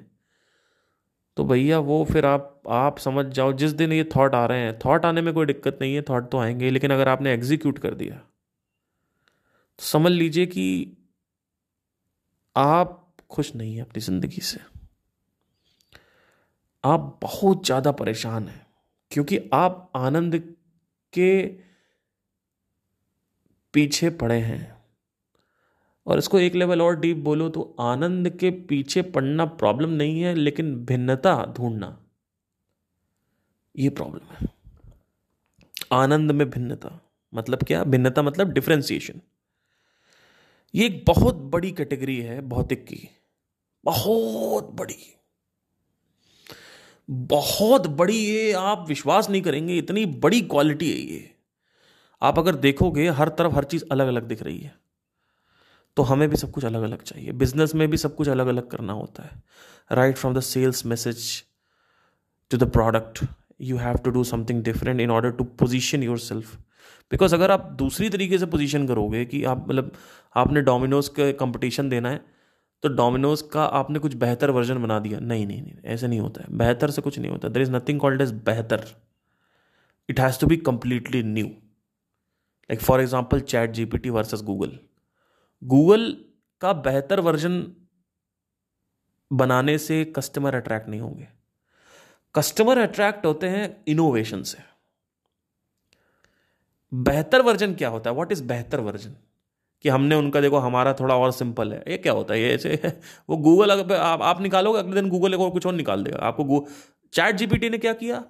[1.38, 4.78] तो भैया, वो फिर आप आप समझ जाओ, जिस दिन ये थॉट आ रहे हैं
[4.80, 7.94] थॉट आने में कोई दिक्कत नहीं है थॉट तो आएँगे, लेकिन अगर आपने एग्जीक्यूट कर
[7.96, 8.16] दिया
[9.80, 10.98] तो समझ लीजिए कि
[12.56, 13.00] आप
[13.32, 14.60] खुश नहीं है अपनी ज़िंदगी से।
[16.84, 18.66] आप बहुत ज़्यादा परेशान हैं,
[19.12, 20.36] क्योंकि आप आनंद
[21.14, 21.63] के
[23.74, 24.72] पीछे पड़े हैं।
[26.08, 30.34] और इसको एक लेवल और डीप बोलो तो आनंद के पीछे पड़ना प्रॉब्लम नहीं है,
[30.36, 31.98] लेकिन भिन्नता ढूंढना,
[33.76, 34.48] ये प्रॉब्लम है।
[35.92, 37.00] आनंद में भिन्नता
[37.34, 37.84] मतलब क्या?
[37.84, 39.22] भिन्नता मतलब डिफ्रेंसिएशन
[40.74, 43.08] ये एक बहुत बड़ी कैटेगरी है भौतिक की।
[43.86, 44.96] बहुत बड़ी।
[47.10, 51.33] बहुत बड़ी ये आप विश्वास नहीं करेंगे, इतनी बड़ी क्वालिटी है ये।
[52.24, 54.74] आप अगर देखोगे, हर तरफ़ हर चीज़ अलग अलग दिख रही है।
[55.98, 58.70] तो हमें भी सब कुछ अलग अलग चाहिए। बिज़नेस में भी सब कुछ अलग अलग
[58.70, 59.42] करना होता है।
[59.92, 61.44] Right from the sales message
[62.52, 63.26] to the product
[63.62, 66.56] you have to do something different in order to position yourself
[67.12, 69.92] because अगर आप दूसरी तरीके से पोजिशन करोगे कि आप मतलब
[70.36, 72.22] आपने डोमिनोज का कंपटीशन देना है
[72.84, 76.42] तो डोमिनोज का आपने कुछ बेहतर वर्जन बना दिया। नहीं नहीं नहीं, ऐसे नहीं होता
[76.42, 78.86] है। बेहतर से कुछ नहीं होता। There is nothing called as बेहतर।
[80.10, 81.50] It has to be completely new
[82.70, 83.40] like for example
[83.72, 84.78] ChatGPT versus Google
[85.62, 86.12] Google
[86.62, 87.66] का बेहतर वर्जन
[89.32, 91.28] बनाने से कस्टमर अट्रैक्ट नहीं होंगे।
[92.36, 94.58] कस्टमर अट्रैक्ट होते हैं इनोवेशन से।
[96.92, 98.14] बेहतर वर्जन क्या होता है?
[98.16, 99.16] व्हाट इज़ बेहतर वर्जन
[99.86, 102.40] कि हमने उनका देखो हमारा थोड़ा और सिंपल है। ये क्या होता है?
[102.40, 102.76] ये ऐसे
[103.30, 106.18] वो गूगल अगर आप, आप निकालोगे अगले दिन गूगल एक और कुछ और निकाल देगा।
[106.28, 106.66] आपको
[107.14, 108.24] चैट जीपीटी ने क्या किया?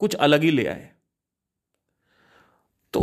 [0.00, 0.90] कुछ अलग ही ले आए
[2.94, 3.00] तो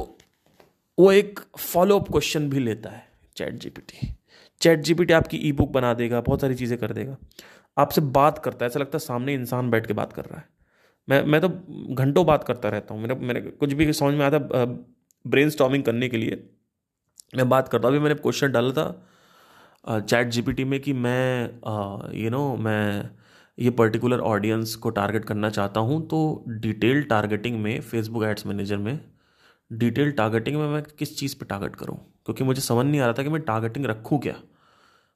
[0.97, 3.05] वो एक फॉलो अप क्वेश्चन भी लेता है
[3.37, 4.07] चैट जीपीटी
[4.61, 7.17] चैट जीपीटी आपकी ई बुक बना देगा, बहुत सारी चीज़ें कर देगा।
[7.77, 10.45] आपसे बात करता है, ऐसा लगता है सामने इंसान बैठ के बात कर रहा है।
[11.07, 11.49] मैं मैं तो
[11.95, 14.37] घंटों बात करता रहता हूँ। मेरे मेरे, कुछ भी समझ में आता
[15.25, 16.43] ब्रेन स्टॉमिंग करने के लिए,
[17.33, 22.29] मैं बात करता हूँ। अभी मैंने क्वेश्चन डाला था चैट जीपीटी में कि मैं यू
[22.29, 23.09] नो मैं
[23.57, 28.77] ये पर्टिकुलर ऑडियंस को टारगेट करना चाहता हूँ तो डिटेल टारगेटिंग में फेसबुक एड्स मैनेजर
[28.77, 28.99] में
[29.71, 31.97] डिटेल टारगेटिंग में मैं किस चीज़ पे टारगेट करूँ?
[32.25, 34.35] क्योंकि मुझे समझ नहीं आ रहा था कि मैं टारगेटिंग रखूँ क्या?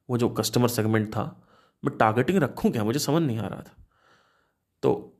[0.09, 1.47] वो जो कस्टमर सेगमेंट था,
[1.85, 2.83] मैं टारगेटिंग रखूँ क्या?
[2.83, 3.85] मुझे समझ नहीं आ रहा था।
[4.81, 5.17] तो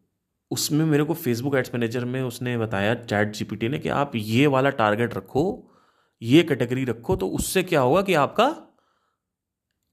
[0.52, 4.48] उसमें मेरे को फेसबुक एड्स मैनेजर में उसने बताया चैट जीपीटी ने कि आप ये
[4.48, 5.72] वाला टारगेट रखो,
[6.22, 8.56] ये कैटेगरी रखो तो उससे क्या होगा कि आपका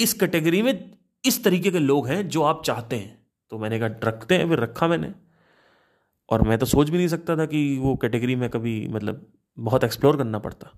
[0.00, 3.88] इस कैटेगरी में इस तरीके के लोग हैं जो आप चाहते हैं। तो मैंने कहा,
[3.88, 5.14] रखते हैं। फिर रखा मैंने।
[6.28, 9.26] और मैं तो सोच भी नहीं सकता था कि वो कैटेगरी में कभी मतलब
[9.58, 10.70] बहुत एक्सप्लोर करना पड़ता।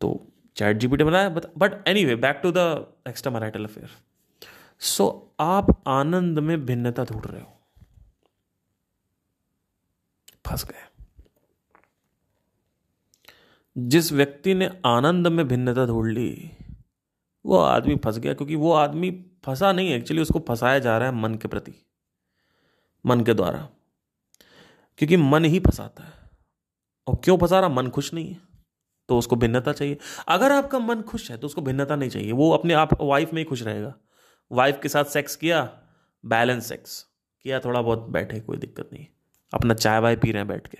[0.00, 2.58] तो चैट जीपीटी बनाया but anyway back to the
[3.32, 3.90] extramarital affair
[4.80, 7.50] so आप आनंद में भिन्नता ढूंढ रहे हो।
[10.46, 10.82] फंस गए।
[13.76, 16.50] जिस व्यक्ति ने आनंद में भिन्नता ढूंढ ली,
[17.44, 19.10] वो आदमी फंस गया, क्योंकि वो आदमी
[19.44, 21.74] फंसा नहीं एक्चुअली उसको फंसाया जा रहा है मन के प्रति,
[23.06, 23.68] मन के द्वारा।
[24.98, 26.30] क्योंकि मन ही फंसाता है।
[27.06, 27.68] और क्यों फंसा रहा?
[27.68, 28.40] मन खुश नहीं है
[29.08, 32.50] तो उसको भिन्नता चाहिए। अगर आपका मन खुश है तो उसको भिन्नता नहीं चाहिए। वो
[32.50, 33.94] अपने आप वाइफ में ही खुश रहेगा।
[34.52, 35.62] वाइफ के साथ सेक्स किया
[36.24, 37.06] बैलेंस सेक्स
[37.42, 39.06] किया थोड़ा बहुत, बैठे, कोई दिक्कत नहीं।
[39.54, 40.78] अपना चाय वाय पी रहे हैं बैठ के।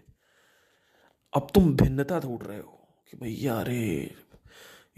[1.36, 4.14] अब तुम भिन्नता ढूंढ रहे हो कि भैया, अरे,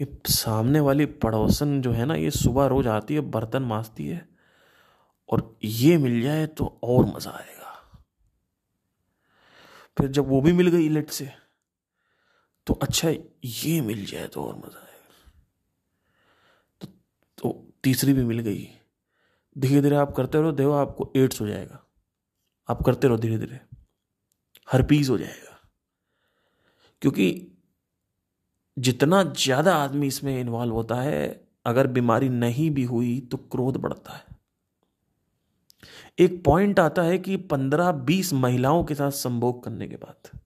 [0.01, 4.29] ये सामने वाली पड़ोसन जो है ना, ये सुबह रोज आती है, बर्तन मांजती है,
[5.29, 7.56] और ये मिल जाए तो और मज़ा आएगा।
[9.97, 11.29] फिर जब वो भी मिल गई लेट से
[12.67, 15.13] तो अच्छा ये मिल जाए तो और मज़ा आएगा
[16.81, 16.87] तो,
[17.37, 18.67] तो तीसरी भी मिल गई।
[19.55, 21.83] धीरे धीरे आप करते रहो देखो आपको एड्स हो जाएगा।
[22.69, 23.59] आप करते रहो धीरे धीरे।
[24.67, 25.57] हर पीस हो जाएगा।
[27.01, 27.29] क्योंकि
[28.77, 34.13] जितना ज़्यादा आदमी इसमें इन्वॉल्व होता है अगर बीमारी नहीं भी हुई तो क्रोध बढ़ता
[34.13, 34.26] है।
[36.19, 40.39] एक पॉइंट आता है कि पंद्रह बीस महिलाओं के साथ संभोग करने के बाद।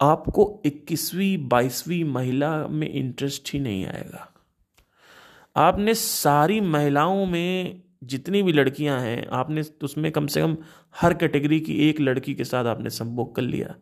[0.00, 4.32] आपको इक्कीसवीं, बाईसवीं महिला में इंटरेस्ट ही नहीं आएगा।
[5.56, 10.56] आपने सारी महिलाओं में जितनी भी लड़कियाँ हैं, आपने उसमें कम से कम
[11.00, 13.74] हर कैटेगरी की एक लड़की के साथ आपने संभोग कर लिया।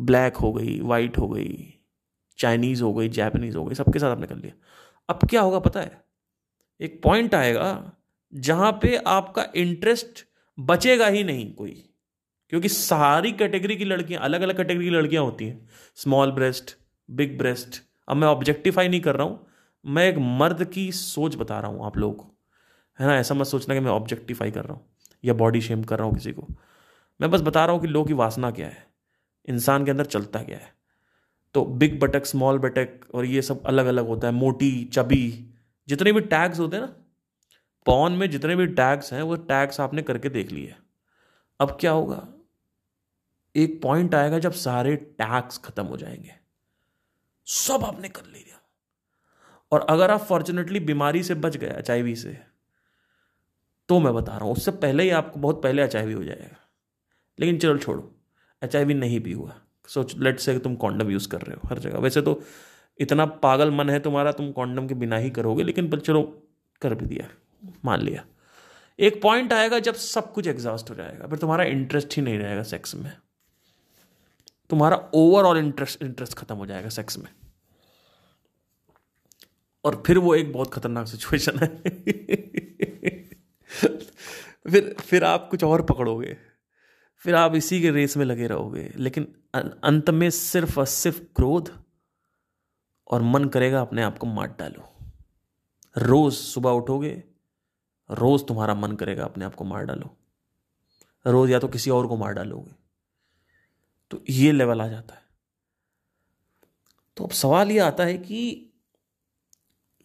[0.00, 1.74] ब्लैक हो गई वाइट हो गई
[2.38, 4.52] चाइनीज़ हो गई जैपनीज हो गई, सबके साथ आपने कर लिया।
[5.08, 6.04] अब क्या होगा पता है?
[6.80, 7.92] एक पॉइंट आएगा
[8.32, 10.24] जहाँ पे आपका इंटरेस्ट
[10.58, 11.82] बचेगा ही नहीं कोई।
[12.52, 16.76] क्योंकि सारी कैटेगरी की लड़कियाँ अलग अलग कैटेगरी की लड़कियाँ होती हैं। स्मॉल ब्रेस्ट
[17.10, 19.46] बिग ब्रेस्ट अब मैं ऑब्जेक्टिफाई नहीं कर रहा हूँ,
[19.84, 22.34] मैं एक मर्द की सोच बता रहा हूँ आप लोगों को।
[22.98, 23.16] है ना?
[23.16, 24.86] ऐसा मत सोचना कि मैं ऑब्जेक्टिफाई कर रहा हूँ
[25.24, 26.46] या बॉडी शेम कर रहा हूँ किसी को।
[27.20, 28.86] मैं बस बता रहा हूँ कि लोग की वासना क्या है।
[29.48, 30.74] इंसान के अंदर चलता क्या है।
[31.54, 35.52] तो बिग बटक स्मॉल बटक और ये सब अलग अलग होता है। मोटी, चबी,
[35.88, 36.94] जितने भी टैग्स होते हैं ना
[37.86, 40.74] पॉन में जितने भी टैग्स हैं, वो टैग्स आपने करके देख लिए।
[41.60, 42.28] अब क्या होगा?
[43.56, 46.32] एक पॉइंट आएगा जब सारे टैक्स खत्म हो जाएँगे।
[47.44, 48.62] सब आपने कर लिया।
[49.72, 52.40] और अगर आप फॉर्चुनेटली बीमारी से बच गए, एचआईवी से
[53.88, 56.70] तो मैं बता रहा हूँ, उससे पहले ही आपको बहुत पहले एचआईवी हो जाएगा।
[57.40, 58.16] लेकिन चलो छोड़ो,
[58.64, 61.98] एचआईवी नहीं भी हुआ। सोच लेट से तुम कॉन्डम यूज़ कर रहे हो हर जगह।
[61.98, 62.42] वैसे तो
[62.98, 66.48] इतना पागल मन है तुम्हारा, तुम कॉन्डम के बिना ही करोगे, लेकिन चलो,
[66.82, 67.45] कर भी दिया।
[67.84, 68.24] मान लिया।
[69.00, 72.62] एक पॉइंट आएगा जब सब कुछ एग्जॉस्ट हो जाएगा फिर तुम्हारा इंटरेस्ट ही नहीं रहेगा
[72.62, 73.12] सेक्स में।
[74.70, 77.34] तुम्हारा ओवरऑल इंटरेस्ट इंटरेस्ट खत्म हो जाएगा सेक्स में।
[79.84, 81.76] और फिर वो एक बहुत खतरनाक सिचुएशन है।
[84.70, 86.36] फिर फिर आप कुछ और पकड़ोगे।
[87.16, 89.34] फिर आप इसी के रेस में लगे रहोगे। लेकिन
[89.84, 91.84] अंत में सिर्फ़ और सिर्फ़ क्रोध
[93.10, 94.96] और मन करेगा अपने आप को मार डालो।
[95.98, 97.24] रोज सुबह उठोगे
[98.10, 100.16] रोज तुम्हारा मन करेगा अपने आप को मार डालो।
[101.26, 102.74] रोज या तो किसी और को मार डालोगे।
[104.10, 105.22] तो ये लेवल आ जाता है।
[107.16, 108.72] तो अब सवाल ये आता है कि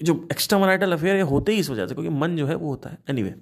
[0.01, 2.69] जो एक्स्ट्रा मराइटल अफेयर है होते ही इस वजह से, क्योंकि मन जो है वो
[2.69, 3.33] होता है। Anyway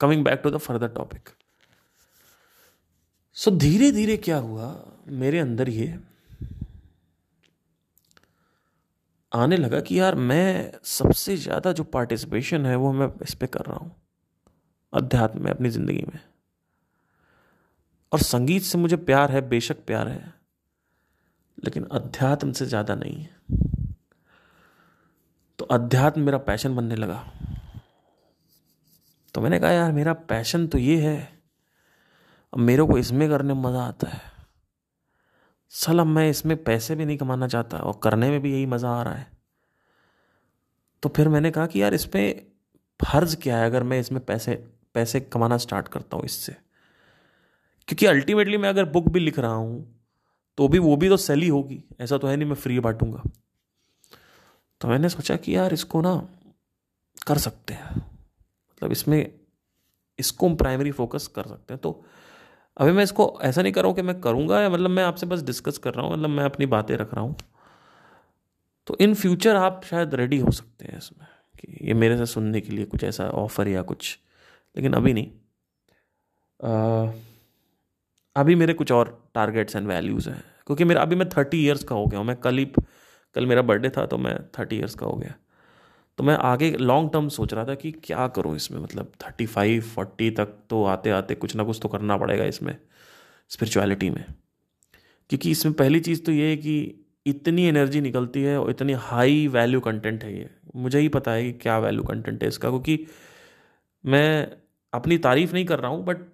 [0.00, 1.28] coming back to the further topic
[3.36, 4.74] so धीरे धीरे क्या हुआ,
[5.08, 5.98] मेरे अंदर ये
[9.32, 13.64] आने लगा कि यार मैं सबसे ज़्यादा जो पार्टिसिपेशन है वो मैं इस पर कर
[13.66, 13.90] रहा हूँ,
[14.92, 16.20] अध्यात्म में, अपनी ज़िंदगी में।
[18.12, 20.32] और संगीत से मुझे प्यार है, बेशक प्यार है,
[21.58, 23.30] लेकिन अध्यात्म से ज़्यादा नहीं है।
[25.58, 27.24] तो अध्यात्म मेरा पैशन बनने लगा।
[29.34, 31.18] तो मैंने कहा, यार, मेरा पैशन तो ये है,
[32.52, 34.31] अब मेरे को इसमें करने में मज़ा आता है।
[35.72, 39.02] अब मैं इसमें पैसे भी नहीं कमाना चाहता और करने में भी यही मज़ा आ
[39.02, 39.26] रहा है।
[41.02, 42.46] तो फिर मैंने कहा कि यार इसमें
[43.00, 44.54] फ़र्ज़ क्या है अगर मैं इसमें पैसे
[44.94, 46.52] पैसे कमाना स्टार्ट करता हूँ इससे?
[47.88, 50.00] क्योंकि अल्टीमेटली मैं अगर बुक भी लिख रहा हूँ
[50.58, 53.22] तो भी वो भी तो सेल ही होगी। ऐसा तो है नहीं मैं फ्री बांटूँगा।
[54.80, 56.14] तो मैंने सोचा कि यार इसको ना
[57.26, 59.32] कर सकते हैं। मतलब इसमें,
[60.18, 62.04] इसको हम प्राइमरी फोकस कर सकते हैं। तो
[62.76, 65.26] अभी मैं इसको ऐसा नहीं कर रहा हूँ कि मैं करूँगा या मतलब मैं आपसे
[65.26, 67.36] बस डिस्कस कर रहा हूँ मतलब मैं अपनी बातें रख रहा हूँ।
[68.86, 71.26] तो इन फ्यूचर आप शायद रेडी हो सकते हैं इसमें
[71.58, 74.18] कि ये मेरे से सुनने के लिए कुछ ऐसा ऑफ़र या कुछ
[74.76, 75.30] लेकिन अभी नहीं।
[76.60, 77.12] आ,
[78.36, 81.94] अभी मेरे कुछ और टारगेट्स एंड वैल्यूज़ हैं क्योंकि मेरा अभी मैं थर्टी ईयर्स का
[81.94, 82.64] हो गया हूँ मैं कल ही
[83.36, 85.34] कल मेरा बर्थडे था तो मैं थर्टी ईयर्स का हो गया।
[86.18, 88.80] तो मैं आगे लॉन्ग टर्म सोच रहा था कि क्या करूँ इसमें?
[88.80, 92.76] मतलब थर्टी फाइव फोर्टी तक तो आते आते कुछ ना कुछ तो करना पड़ेगा इसमें
[93.50, 94.24] स्पिरिचुअलिटी में।
[95.30, 96.74] क्योंकि इसमें पहली चीज़ तो ये है कि
[97.26, 101.44] इतनी एनर्जी निकलती है और इतनी हाई वैल्यू कंटेंट है ये। मुझे ही पता है
[101.44, 103.06] कि क्या वैल्यू कंटेंट है इसका, क्योंकि
[104.04, 104.46] मैं
[104.92, 106.26] अपनी तारीफ़ नहीं कर रहा हूँ बट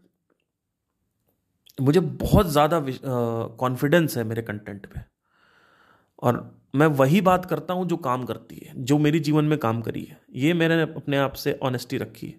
[1.79, 2.83] मुझे बहुत ज़्यादा
[3.59, 5.01] कॉन्फिडेंस है मेरे कंटेंट पे।
[6.23, 9.81] और मैं वही बात करता हूँ जो काम करती है, जो मेरी जीवन में काम
[9.83, 12.35] करी है। ये मैंने अपने आप से ऑनेस्टी रखी है।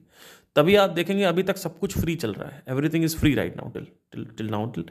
[0.56, 3.58] तभी आप देखेंगे अभी तक सब कुछ फ्री चल रहा है। Everything is free right
[3.58, 4.86] now till till till now till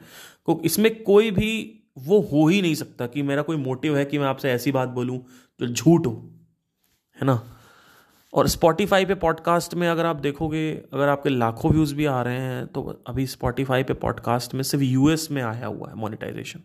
[0.45, 4.17] को इसमें कोई भी वो हो ही नहीं सकता कि मेरा कोई मोटिव है कि
[4.17, 5.19] मैं आपसे ऐसी बात बोलूँ
[5.61, 6.29] जो झूठ हो,
[7.21, 7.41] है ना?
[8.33, 12.37] और स्पॉटिफाई पे पॉडकास्ट में अगर आप देखोगे, अगर आपके लाखों व्यूज़ भी आ रहे
[12.37, 16.59] हैं तो अभी स्पॉटिफाई पे पॉडकास्ट में सिर्फ़ यूएस में आया हुआ है मोनेटाइजेशन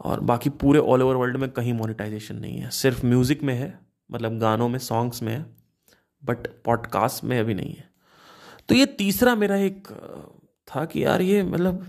[0.00, 3.78] और बाकी पूरे ऑल ओवर वर्ल्ड में कहीं मोनेटाइजेशन नहीं है। सिर्फ़ म्यूज़िक में है
[4.10, 5.56] मतलब गानों में सॉन्ग्स में है
[6.24, 7.90] बट पॉडकास्ट में अभी नहीं है।
[8.68, 9.88] तो ये तीसरा मेरा एक
[10.68, 11.86] था कि यार ये मतलब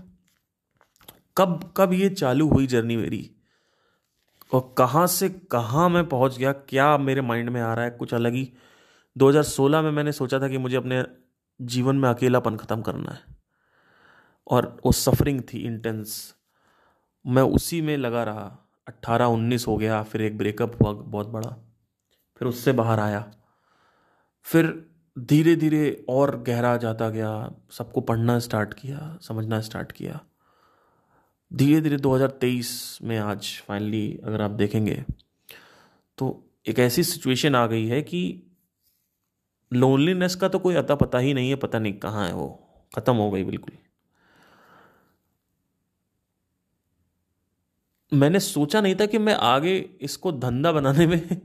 [1.36, 3.30] कब कब ये चालू हुई जर्नी मेरी?
[4.52, 6.52] और कहाँ से कहाँ मैं पहुँच गया?
[6.52, 8.52] क्या मेरे माइंड में आ रहा है कुछ अलग ही?
[9.16, 11.04] 2016 में मैंने सोचा था कि मुझे अपने
[11.60, 13.36] जीवन में अकेलापन ख़त्म करना है।
[14.46, 16.34] और वो सफरिंग थी इंटेंस
[17.28, 21.50] मैं उसी में लगा रहा। अट्ठारह उन्नीस हो गया, फिर एक ब्रेकअप हुआ, बहुत बड़ा।
[22.40, 23.32] फिर उससे बाहर आया।
[24.42, 30.20] फिर धीरे धीरे और गहरा जाता गया, सबको पढ़ना स्टार्ट किया, समझना स्टार्ट किया।
[31.52, 35.04] धीरे धीरे 2023 में आज फाइनली अगर आप देखेंगे
[36.18, 36.26] तो
[36.66, 38.42] एक ऐसी सिचुएशन आ गई है कि
[39.72, 42.48] लोनलीनेस का तो कोई अता पता ही नहीं है, पता नहीं कहाँ है वो।
[42.96, 43.87] ख़त्म हो गई बिल्कुल।
[48.14, 51.40] मैंने सोचा नहीं था कि मैं आगे इसको धंधा बनाने में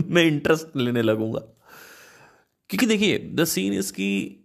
[0.10, 1.38] मैं इंटरेस्ट लेने लगूँगा।
[2.68, 4.38] क्योंकि देखिए द सीन इसकी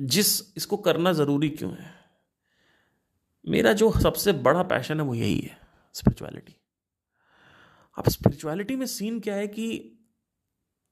[0.00, 1.94] जिस इसको करना ज़रूरी क्यों है?
[3.48, 5.58] मेरा जो सबसे बड़ा पैशन है वो यही है
[5.92, 6.56] स्पिरिचुअलिटी
[7.98, 9.96] अब स्पिरिचुअलिटी में सीन क्या है कि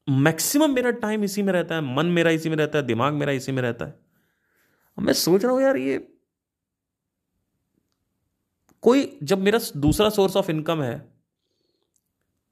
[0.09, 3.33] मैक्सिमम मेरा टाइम इसी में रहता है, मन मेरा इसी में रहता है, दिमाग मेरा
[3.33, 4.01] इसी में रहता है।
[4.99, 6.17] मैं सोच रहा हूँ, यार ये
[8.83, 11.05] कोई जब मेरा दूसरा सोर्स ऑफ़ इनकम है,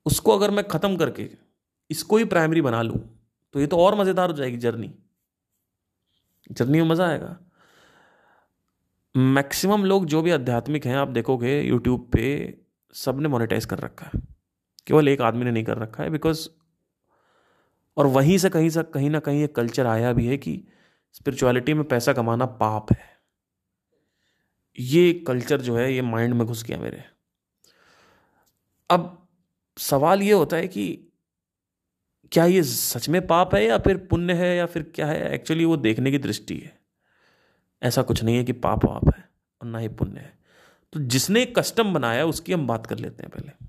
[0.07, 1.29] उसको अगर मैं ख़त्म करके
[1.91, 2.99] इसको ही प्राइमरी बना लूँ
[3.55, 4.93] तो ये तो और मज़ेदार हो जाएगी जर्नी
[6.51, 7.37] जर्नी में मज़ा आएगा।
[9.15, 12.59] मैक्सिमम लोग जो भी आध्यात्मिक हैं, आप देखोगे यूट्यूब पे
[12.95, 14.21] सबने मोनेटाइज कर रखा है।
[14.87, 16.49] केवल एक आदमी ने नहीं कर रखा है बिकॉज़
[17.97, 20.63] और वहीं से कहीं से कहीं ना कहीं एक कल्चर आया भी है कि
[21.15, 23.16] स्पिरिचुअलिटी में पैसा कमाना पाप है।
[24.81, 27.05] ये कल्चर जो है, ये माइंड में घुस गया मेरे।
[28.91, 29.29] अब
[29.79, 31.03] सवाल ये होता है कि
[32.33, 35.35] क्या ये सच में पाप है या फिर पुण्य है या फिर क्या है?
[35.35, 36.79] एक्चुअली वो देखने की दृष्टि है।
[37.83, 39.29] ऐसा कुछ नहीं है कि पाप पाप है
[39.63, 40.39] और ना ही पुण्य है।
[40.93, 43.67] तो जिसने कस्टम बनाया, उसकी हम बात कर लेते हैं पहले।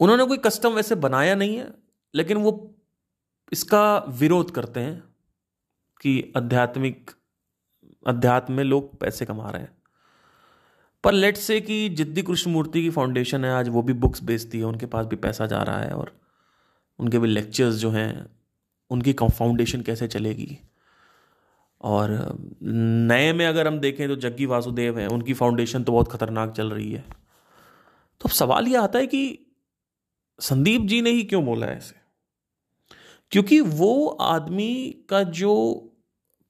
[0.00, 1.74] उन्होंने कोई कस्टम वैसे बनाया नहीं है,
[2.14, 2.74] लेकिन वो
[3.52, 5.00] इसका विरोध करते हैं
[6.00, 7.10] कि आध्यात्मिक
[8.06, 9.76] अध्यात्म में लोग पैसे कमा रहे हैं।
[11.04, 14.58] पर लेट से कि जिद्दी कृष्ण मूर्ति की फाउंडेशन है, आज वो भी बुक्स बेचती
[14.58, 16.20] है, उनके पास भी पैसा जा रहा है और
[16.98, 18.26] उनके भी लेक्चर्स जो हैं,
[18.90, 20.58] उनकी फाउंडेशन कैसे चलेगी?
[21.80, 26.50] और नए में अगर हम देखें तो जग्गी वासुदेव हैं, उनकी फाउंडेशन तो बहुत खतरनाक
[26.50, 27.04] चल रही है।
[28.20, 29.46] तो अब सवाल यह आता है कि
[30.40, 31.94] संदीप जी ने ही क्यों बोला है ऐसे
[33.30, 35.52] क्योंकि वो आदमी का जो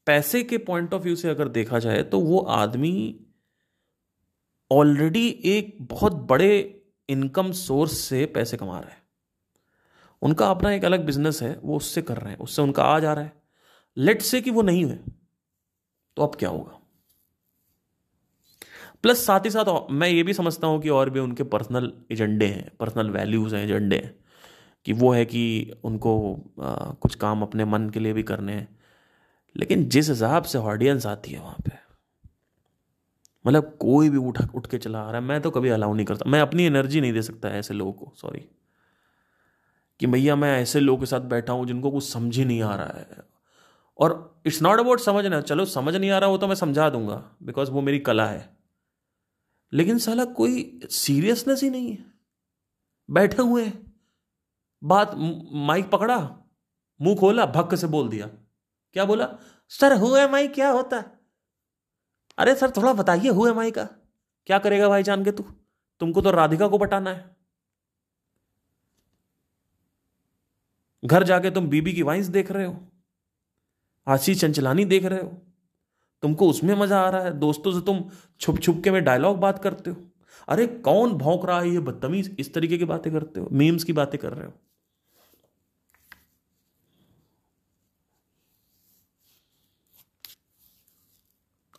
[0.06, 3.20] पैसे के पॉइंट ऑफ़ व्यू से अगर देखा जाए तो वो आदमी
[4.70, 9.02] ऑलरेडी एक बहुत बड़े इनकम सोर्स से पैसे कमा रहा है।
[10.22, 13.12] उनका अपना एक अलग बिज़नेस है वो उससे कर रहे हैं उससे उनका आ जा
[13.12, 13.32] रहा है।
[13.96, 14.98] लेट से कि वो नहीं हुए
[16.16, 16.78] तो अब क्या होगा?
[19.02, 22.46] प्लस साथ ही साथ मैं ये भी समझता हूँ कि और भी उनके पर्सनल एजेंडे
[22.46, 24.14] हैं पर्सनल वैल्यूज़ हैं एजेंडे हैं
[24.86, 26.14] कि वो है कि उनको
[26.62, 28.68] आ, कुछ काम अपने मन के लिए भी करने हैं।
[29.56, 31.72] लेकिन जिस हिसाब से ऑडियंस आती है वहाँ पे
[33.44, 36.06] मतलब कोई भी उठ उठ के चला आ रहा है, मैं तो कभी अलाउ नहीं
[36.06, 38.40] करता। मैं अपनी एनर्जी नहीं दे सकता ऐसे लोगों को सॉरी
[40.00, 42.74] कि भैया मैं ऐसे लोगों के साथ बैठा हूँ जिनको कुछ समझ ही नहीं आ
[42.74, 43.24] रहा है।
[43.98, 47.36] और इट्स नॉट अबाउट समझना, चलो समझ नहीं आ रहा हो तो मैं समझा दूँगा
[47.42, 48.56] बिकॉज़ वो मेरी कला है।
[49.72, 52.04] लेकिन साला कोई सीरियसनेस ही नहीं है।
[53.10, 53.72] बैठे हुए
[54.84, 55.12] बात
[55.52, 56.18] माइक पकड़ा,
[57.00, 58.30] मुँह खोला, भक्क से बोल दिया।
[58.96, 59.38] क्या बोला?
[59.68, 61.20] सर हुए माई क्या होता है?
[62.38, 63.84] अरे सर, थोड़ा बताइए हुए माई का।
[64.46, 65.44] क्या करेगा भाई जान के तू?
[66.00, 67.36] तुमको तो राधिका को बटाना है।
[71.04, 72.76] घर जाके तुम बीबी की वाइंस देख रहे हो।
[74.08, 75.42] आशीष चंचलानी देख रहे हो।
[76.22, 79.62] तुमको उसमें मज़ा आ रहा है। दोस्तों से तुम छुप छुप के में डायलॉग बात
[79.62, 79.96] करते हो।
[80.48, 81.70] अरे कौन भौंक रहा है?
[81.70, 84.52] ये बदतमीज इस तरीके की बातें करते हो। मीम्स की बातें कर रहे हो।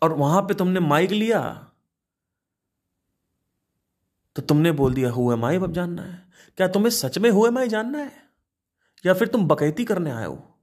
[0.02, 1.64] और वहाँ पे तुमने माइक लिया
[4.36, 7.68] तो तुमने बोल दिया हुए माई अब जानना है। क्या तुम्हें सच में हुए माई
[7.68, 8.12] जानना है?
[9.06, 10.60] या फिर तुम बकैती करने आए हो?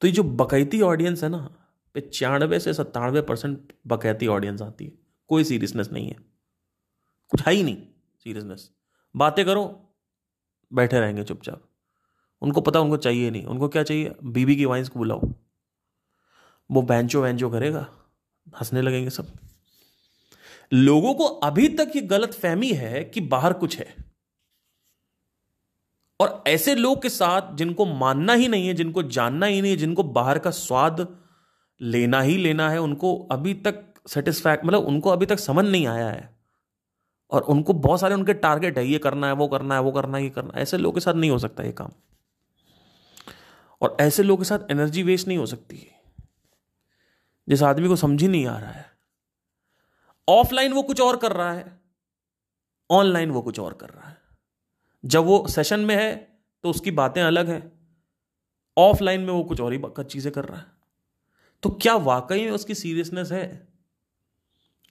[0.00, 4.92] तो ये जो बकैती ऑडियंस है ना, पचानवे से सत्तानवे परसेंट बकैती ऑडियंस आती है।
[5.28, 6.16] कोई सीरियसनेस नहीं है।
[7.28, 7.82] कुछ है ही नहीं
[8.24, 8.70] सीरियसनेस
[9.16, 9.94] बातें करो,
[10.72, 11.62] बैठे रहेंगे चुपचाप।
[12.42, 14.14] उनको पता, उनको चाहिए नहीं। उनको क्या चाहिए?
[14.24, 15.20] बीबी की वाइंस को बुलाओ।
[16.70, 17.99] वो बैंचो वैंचो करेगा।
[18.48, 19.32] हंसने लगेंगे सब।
[20.72, 23.94] लोगों को अभी तक ये गलत फहमी है कि बाहर कुछ है।
[26.20, 29.76] और ऐसे लोग के साथ जिनको मानना ही नहीं है, जिनको जानना ही नहीं है,
[29.76, 31.18] जिनको बाहर का स्वाद
[31.80, 36.10] लेना ही लेना है, उनको अभी तक सेटिस्फैक्ट मतलब उनको अभी तक समझ नहीं आया
[36.10, 36.40] है।
[37.30, 40.18] और उनको बहुत सारे उनके टारगेट है, ये करना है, वो करना है, वो करना
[40.18, 41.90] है, ये करना है। ऐसे लोगों के साथ नहीं हो सकता ये काम।
[43.82, 45.90] और ऐसे लोगों के साथ एनर्जी वेस्ट नहीं हो सकती।
[47.50, 48.88] जिस आदमी को समझ ही नहीं आ रहा है।
[50.28, 51.80] ऑफलाइन वो कुछ और कर रहा है,
[52.90, 54.18] ऑनलाइन वो कुछ और कर रहा है।
[55.04, 56.14] जब वो सेशन में है
[56.64, 57.62] तो उसकी बातें अलग हैं।
[58.76, 60.66] ऑफलाइन में वो कुछ और ही चीज़ें कर रहा है।
[61.62, 63.68] तो क्या वाकई में उसकी सीरियसनेस है?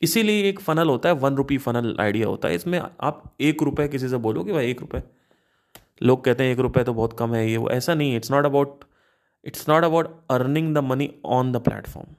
[0.01, 3.88] इसीलिए एक फनल होता है, वन रुपी फनल आइडिया होता है। इसमें आप एक रुपए
[3.88, 5.01] किसी से बोलो कि भाई एक रुपए।
[6.03, 8.45] लोग कहते हैं एक रुपए तो बहुत कम है ये वो, ऐसा नहीं it's not
[8.45, 8.84] about
[9.45, 12.16] it's not about earning the money on the platform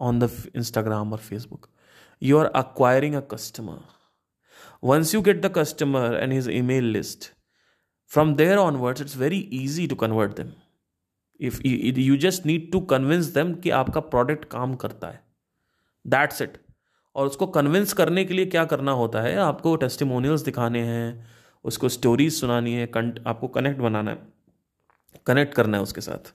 [0.00, 1.68] on the Instagram और Facebook
[2.22, 3.78] you are acquiring a customer.
[4.82, 7.32] Once you get the customer and his email list,
[8.06, 10.54] from there onwards, it's very easy to convert them.
[11.40, 15.22] If you just need to convince them कि आपका product काम करता है
[16.04, 16.56] that's it
[17.16, 21.26] और उसको convince करने के लिए क्या करना होता है आपको टेस्टिमोनियल्स दिखाने हैं
[21.64, 22.86] उसको स्टोरीज सुनानी है
[23.26, 26.32] आपको कनेक्ट बनाना है कनेक्ट करना है उसके साथ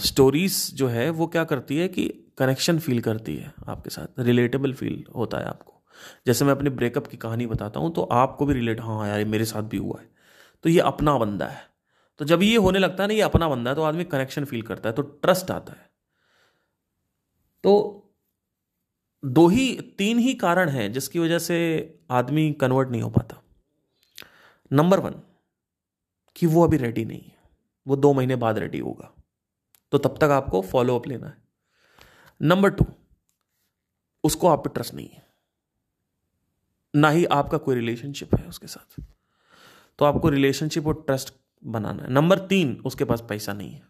[0.00, 2.08] स्टोरीज जो है, वो क्या करती है कि
[2.38, 5.74] कनेक्शन फील करती है आपके साथ रिलेटेबल फील होता है आपको।
[6.26, 9.44] जैसे मैं अपने ब्रेकअप की कहानी बताता हूँ तो आपको भी रिलेट हाँ यार मेरे
[9.44, 10.08] साथ भी हुआ है।
[10.64, 11.66] तो ये अपना बंदा है।
[12.20, 14.62] तो जब ये होने लगता है ना, ये अपना बंदा है तो आदमी कनेक्शन फील
[14.62, 15.86] करता है तो ट्रस्ट आता है।
[17.64, 18.04] तो
[19.22, 21.58] दो ही, तीन ही कारण हैं जिसकी वजह से
[22.10, 23.42] आदमी कन्वर्ट नहीं हो पाता।
[24.70, 25.14] नंबर वन
[26.36, 27.36] कि वो अभी रेडी नहीं है।
[27.86, 29.12] वो दो महीने बाद रेडी होगा।
[29.92, 31.36] तो तब तक आपको फॉलो अप लेना है।
[32.42, 32.84] नंबर टू
[34.24, 35.26] उसको आप पे ट्रस्ट नहीं है।
[36.94, 39.02] ना ही आपका कोई रिलेशनशिप है उसके साथ।
[39.98, 41.34] तो आपको रिलेशनशिप और ट्रस्ट
[41.64, 43.82] बनाना है। नंबर तीन, उसके पास पैसा नहीं है।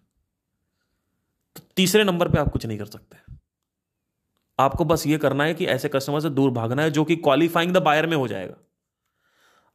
[1.56, 3.16] तो तीसरे नंबर पे आप कुछ नहीं कर सकते।
[4.58, 7.72] आपको बस ये करना है कि ऐसे कस्टमर से दूर भागना है जो कि क्वालिफाइंग
[7.72, 8.54] द बायर में हो जाएगा।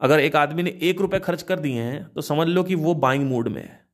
[0.01, 2.93] अगर एक आदमी ने एक रुपए खर्च कर दिए हैं तो समझ लो कि वो
[2.95, 3.87] बाइंग मूड में है।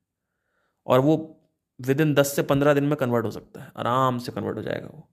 [0.86, 1.39] और वो
[1.80, 4.62] विद इन दस से पंद्रह दिन में कन्वर्ट हो सकता है। आराम से कन्वर्ट हो
[4.62, 5.10] जाएगा वो।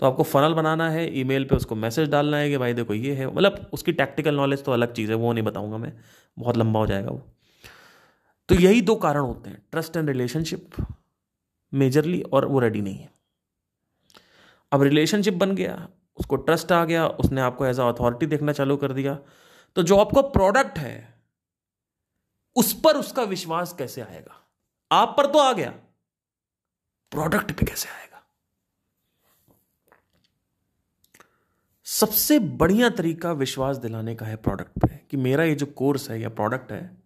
[0.00, 3.14] तो आपको फनल बनाना है ईमेल पे उसको मैसेज डालना है कि भाई देखो ये
[3.14, 5.92] है। मतलब उसकी टैक्टिकल नॉलेज तो अलग चीज़ है, वो नहीं बताऊँगा मैं।
[6.38, 7.22] बहुत लंबा हो जाएगा वो।
[8.48, 10.70] तो यही दो कारण होते हैं ट्रस्ट एंड रिलेशनशिप
[11.74, 13.10] मेजरली और वो रेडी नहीं है।
[14.72, 18.76] अब रिलेशनशिप बन गया, उसको ट्रस्ट आ गया, उसने आपको एज अ अथॉरिटी देखना चालू
[18.76, 19.18] कर दिया।
[19.76, 21.14] तो जो आपका प्रोडक्ट है,
[22.56, 24.48] उस पर उसका विश्वास कैसे आएगा?
[24.92, 25.74] आप पर तो आ गया।
[27.12, 28.22] प्रोडक्ट पे कैसे आएगा?
[31.84, 36.20] सबसे बढ़िया तरीका विश्वास दिलाने का है प्रोडक्ट पे कि मेरा ये जो कोर्स है
[36.20, 37.02] या प्रोडक्ट है,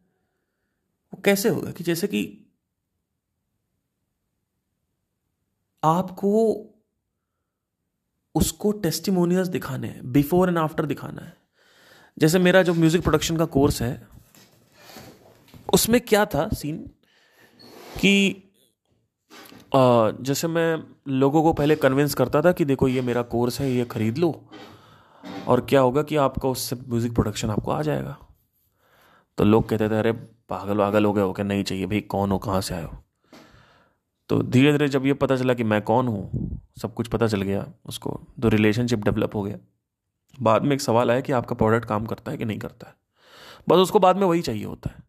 [1.14, 1.70] वो कैसे होगा?
[1.70, 2.42] कि जैसे कि
[5.84, 6.32] आपको
[8.34, 11.36] उसको टेस्टिमोनियल्स दिखाने हैं बिफोर एंड आफ्टर दिखाना है।
[12.18, 14.08] जैसे मेरा जो म्यूज़िक प्रोडक्शन का कोर्स है,
[15.74, 16.90] उसमें क्या था सीन
[18.00, 18.42] कि
[20.20, 23.84] जैसे मैं लोगों को पहले कन्विंस करता था कि देखो, ये मेरा कोर्स है, ये
[23.84, 24.44] ख़रीद लो।
[25.48, 28.18] और क्या होगा कि आपका उससे म्यूज़िक प्रोडक्शन आपको आ जाएगा।
[29.38, 30.12] तो लोग कहते थे, अरे,
[30.48, 31.44] पागल वागल हो गए हो क्या?
[31.44, 32.38] नहीं चाहिए भाई, कौन हो?
[32.38, 32.98] कहाँ से आए हो?
[34.28, 36.30] तो धीरे धीरे जब ये पता चला कि मैं कौन हूँ,
[36.82, 39.56] सब कुछ पता चल गया, उसको तो रिलेशनशिप डेवलप हो गया।
[40.42, 42.94] बाद में एक सवाल आया कि आपका प्रोडक्ट काम करता है कि नहीं करता है?
[43.68, 45.05] बस उसको बाद में वही चाहिए होता है।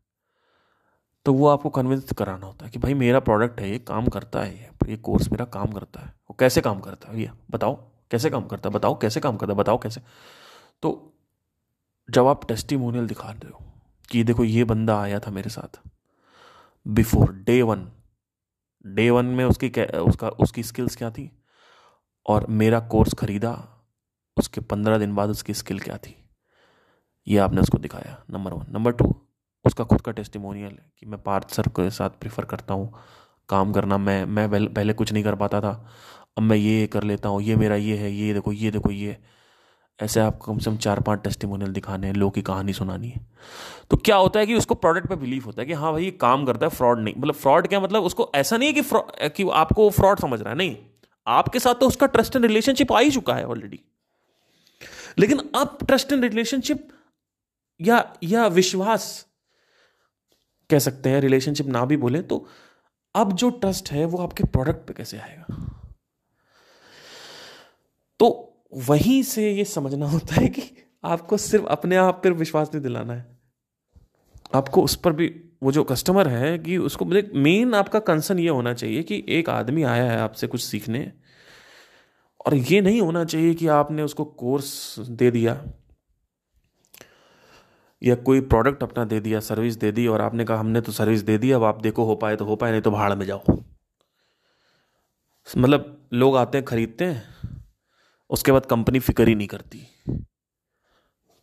[1.28, 4.41] तो वो आपको कन्विंस कराना होता है कि भाई मेरा प्रोडक्ट है, ये काम करता
[4.41, 7.15] है, ये ये कोर्स मेरा काम करता है। वो कैसे काम करता है?
[7.15, 7.75] भैया, बताओ,
[8.11, 8.75] कैसे काम करता है?
[8.75, 9.59] बताओ, कैसे काम करता है?
[9.59, 10.01] बताओ कैसे?
[10.82, 11.13] तो
[12.09, 13.65] जब आप टेस्टिमोनियल दिखा रहे हो
[14.11, 15.80] कि देखो ये बंदा आया था मेरे साथ
[16.88, 17.91] before day one
[18.86, 21.43] day one में उसकी उसका, उसकी स्किल्स क्या थी?
[22.28, 23.67] और मेरा कोर्स खरीदा,
[24.38, 26.30] उसके पंद्रह दिन बाद उसकी स्किल क्या थी?
[27.28, 29.26] ये आपने उसको दिखाया नंबर वन नंबर टू
[29.68, 32.93] उसका खुद का टेस्टिमोनियल है कि मैं पार्थ सर के साथ प्रीफर करता हूँ।
[33.49, 35.72] काम करना मैं मैं पहले कुछ नहीं कर पाता था।
[36.38, 39.18] अब मैं ये कर लेता हूँ, ये मेरा ये है, ये देखो ये देखो, ये।
[39.99, 43.26] ऐसे आपको कम से कम चार पाँच टेस्टिमोनियल दिखाने हैं, लोग की कहानी सुनानी है।
[43.91, 46.11] तो क्या होता है कि उसको प्रोडक्ट पे बिलीव होता है कि हाँ भाई, ये
[46.22, 48.03] काम करता है फ्रॉड नहीं मतलब फ्रॉड क्या मतलब?
[48.03, 50.76] उसको ऐसा नहीं है कि कि आपको फ्रॉड समझ रहा है, नहीं।
[51.28, 53.80] आपके साथ तो उसका ट्रस्ट एंड रिलेशनशिप आ ही चुका है ऑलरेडी
[55.20, 56.88] लेकिन अब ट्रस्ट एंड रिलेशनशिप
[57.80, 59.05] या या विश्वास
[60.70, 62.45] कह सकते हैं रिलेशनशिप ना भी बोले तो
[63.15, 65.45] अब जो ट्रस्ट है, वो आपके प्रोडक्ट पे कैसे आएगा?
[68.20, 70.61] तो वहीं से ये समझना होता है कि
[71.03, 73.26] आपको सिर्फ़ अपने आप पर विश्वास नहीं दिलाना है।
[74.55, 75.28] आपको उस पर भी,
[75.63, 77.05] वो जो कस्टमर है, कि उसको
[77.36, 81.11] मेन आपका कंसर्न ये होना चाहिए कि एक आदमी आया है आपसे कुछ सीखने,
[82.45, 85.53] और ये नहीं होना चाहिए कि आपने उसको कोर्स दे दिया।
[88.03, 91.21] या कोई प्रोडक्ट अपना दे दिया सर्विस दे दी और आपने कहा, हमने तो सर्विस
[91.21, 93.43] दे दी, अब आप देखो हो पाए तो हो पाए, नहीं तो भाड़ में जाओ।
[95.57, 97.23] मतलब लोग आते हैं, खरीदते हैं,
[98.29, 99.87] उसके बाद कंपनी फ़िक्र ही नहीं करती।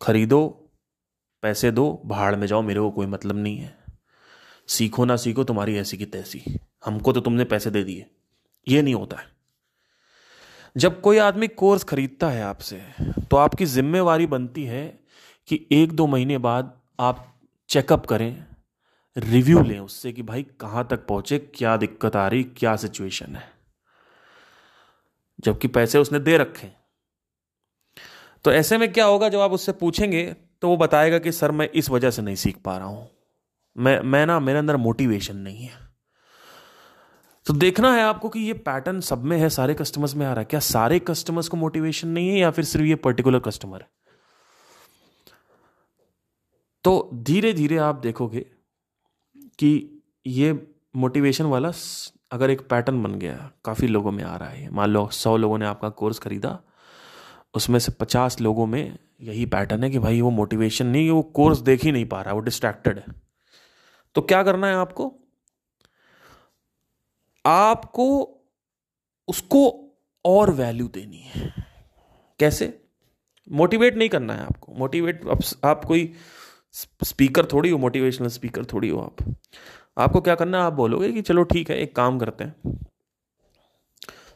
[0.01, 0.71] खरीदो,
[1.41, 3.77] पैसे दो, भाड़ में जाओ, मेरे को कोई मतलब नहीं है।
[4.67, 8.05] सीखो ना सीखो, तुम्हारी ऐसी की तैसी। हमको तो तुमने पैसे दे दिए।
[8.67, 9.35] ये नहीं होता है।
[10.77, 12.83] जब कोई आदमी कोर्स खरीदता है आपसे
[13.31, 15.04] तो आपकी जिम्मेवारी बनती है
[15.47, 17.25] कि एक दो महीने बाद आप
[17.69, 18.45] चेकअप करें
[19.17, 23.43] रिव्यू लें उससे कि भाई कहाँ तक पहुँचे, क्या दिक्कत आ रही, क्या सिचुएशन है।
[25.39, 26.71] जबकि पैसे उसने दे रखे
[28.45, 30.23] तो ऐसे में क्या होगा जब आप उससे पूछेंगे
[30.61, 33.09] तो वो बताएगा कि, सर, मैं इस वजह से नहीं सीख पा रहा हूँ।
[33.75, 35.79] मैं मैं ना, मेरे अंदर मोटिवेशन नहीं है।
[37.45, 40.39] तो देखना है आपको कि ये पैटर्न सब में है, सारे कस्टमर्स में आ रहा
[40.39, 43.87] है। क्या सारे कस्टमर्स को मोटिवेशन नहीं है या फिर सिर्फ़ ये पर्टिकुलर कस्टमर है?
[46.85, 48.45] तो धीरे धीरे आप देखोगे
[49.37, 51.71] कि ये मोटिवेशन वाला
[52.31, 55.57] अगर एक पैटर्न बन गया, काफ़ी लोगों में आ रहा है। मान लो सौ लोगों
[55.57, 56.59] ने आपका कोर्स खरीदा,
[57.53, 61.59] उसमें से पचास लोगों में यही पैटर्न है कि भाई वो मोटिवेशन नहीं, वो कोर्स
[61.59, 63.05] देख ही नहीं पा रहा, वो डिस्ट्रैक्टेड है।
[64.15, 65.13] तो क्या करना है आपको?
[67.45, 68.37] आपको
[69.27, 69.91] उसको
[70.25, 71.53] और वैल्यू देनी है।
[72.39, 72.85] कैसे?
[73.51, 75.21] मोटिवेट नहीं करना है आपको। मोटिवेट
[75.63, 76.13] आप कोई
[76.75, 79.35] स्पीकर थोड़ी हो मोटिवेशनल स्पीकर थोड़ी हो आप।
[79.97, 82.79] आपको क्या करना है, आप बोलोगे कि चलो ठीक है, एक काम करते हैं।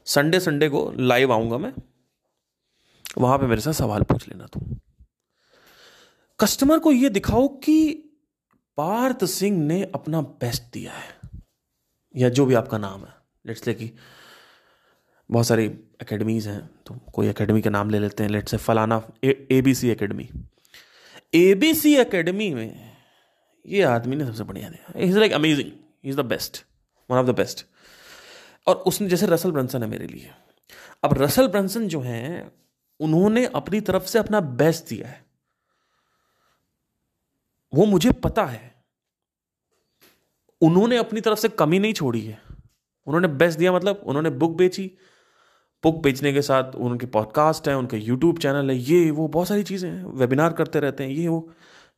[0.08, 1.74] संडे संडे को लाइव आऊँगा मैं।
[3.18, 4.76] वहाँ पे मेरे साथ सवाल पूछ लेना तुम।
[6.40, 7.92] कस्टमर को यह दिखाओ कि
[8.78, 11.18] पार्थ सिंह ने अपना बेस्ट दिया है,
[12.16, 13.14] या जो भी आपका नाम है।
[13.46, 13.92] लेट्स ले कि
[15.30, 15.66] बहुत सारी
[16.02, 19.74] एकेडमीज हैं तो कोई एकेडमी का नाम ले लेते हैं। लेट्स से फलाना A B
[19.76, 20.30] C academy
[21.34, 22.98] A B C academy में
[23.66, 25.72] ये आदमी ने सबसे बढ़िया दिया। Is like amazing
[26.04, 26.66] is the best
[27.12, 27.66] one of the best
[28.68, 30.32] और उसने जैसे रसल ब्रंसन है मेरे लिए।
[31.04, 32.52] अब रसल ब्रंसन जो है,
[33.00, 35.26] उन्होंने अपनी तरफ़ से अपना बेस्ट दिया है।
[37.74, 38.76] वो मुझे पता है।
[40.62, 42.42] उन्होंने अपनी तरफ़ से कमी नहीं छोड़ी है।
[43.06, 44.92] उन्होंने बेस्ट दिया मतलब उन्होंने बुक बेची।
[45.84, 49.64] बुक बेचने के साथ उनके पॉडकास्ट है, उनके यूट्यूब चैनल है, ये, वो बहुत सारी
[49.64, 51.52] चीज़ें हैं वेबिनार करते रहते हैं, ये, वो,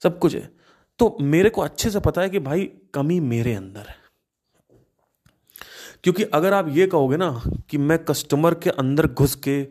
[0.04, 0.56] सब कुछ है।
[1.00, 3.96] तो मेरे को अच्छे से पता है कि भाई कमी मेरे अंदर है।
[6.04, 9.68] क्योंकि अगर आप ये कहोगे ना कि मैं कस्टमर के अंदर घुस के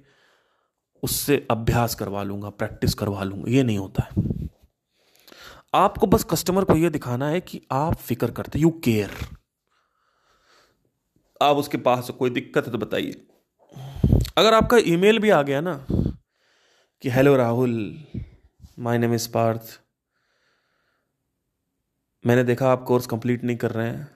[1.02, 4.48] उससे अभ्यास करवा लूँगा प्रैक्टिस करवा लूँगा, ये नहीं होता है।
[5.74, 9.10] आपको बस कस्टमर को यह दिखाना है कि आप फ़िक्र करते यू केयर
[11.42, 13.26] आप उसके पास कोई दिक्कत है तो बताइए।
[14.40, 15.72] अगर आपका ईमेल भी आ गया ना
[17.02, 17.72] कि hello Rahul
[18.78, 19.62] my name is Parth.
[22.24, 24.08] मैंने देखा आप कोर्स कंप्लीट नहीं कर रहे हैं।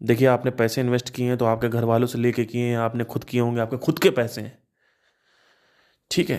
[0.00, 3.04] देखिए आपने पैसे इन्वेस्ट किए हैं तो आपके घर वालों से लेके किए हैं आपने
[3.04, 4.58] खुद किए होंगे आपके खुद के पैसे हैं।
[6.10, 6.38] ठीक है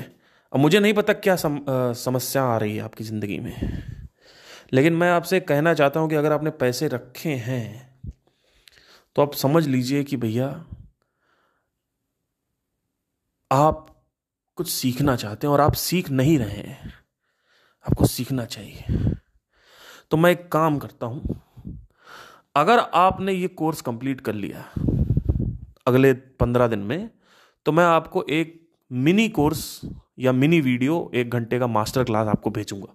[0.54, 3.54] अब मुझे नहीं पता क्या सम, आ, समस्या आ रही है आपकी ज़िंदगी में।
[4.74, 8.12] लेकिन मैं आपसे कहना चाहता हूँ कि अगर आपने पैसे रखे हैं
[9.16, 10.50] तो आप समझ लीजिए कि भैया
[13.52, 13.86] आप
[14.58, 16.94] कुछ सीखना चाहते हैं और आप सीख नहीं रहे हैं,
[17.86, 19.14] आपको सीखना चाहिए।
[20.12, 21.42] तो मैं एक काम करता हूँ,
[22.56, 24.66] अगर आपने ये कोर्स कंप्लीट कर लिया
[25.88, 27.10] अगले पंद्रह दिन में
[27.66, 28.60] तो मैं आपको एक
[28.92, 29.82] मिनी कोर्स
[30.20, 32.94] या मिनी वीडियो, एक घंटे का मास्टर क्लास आपको भेजूँगा।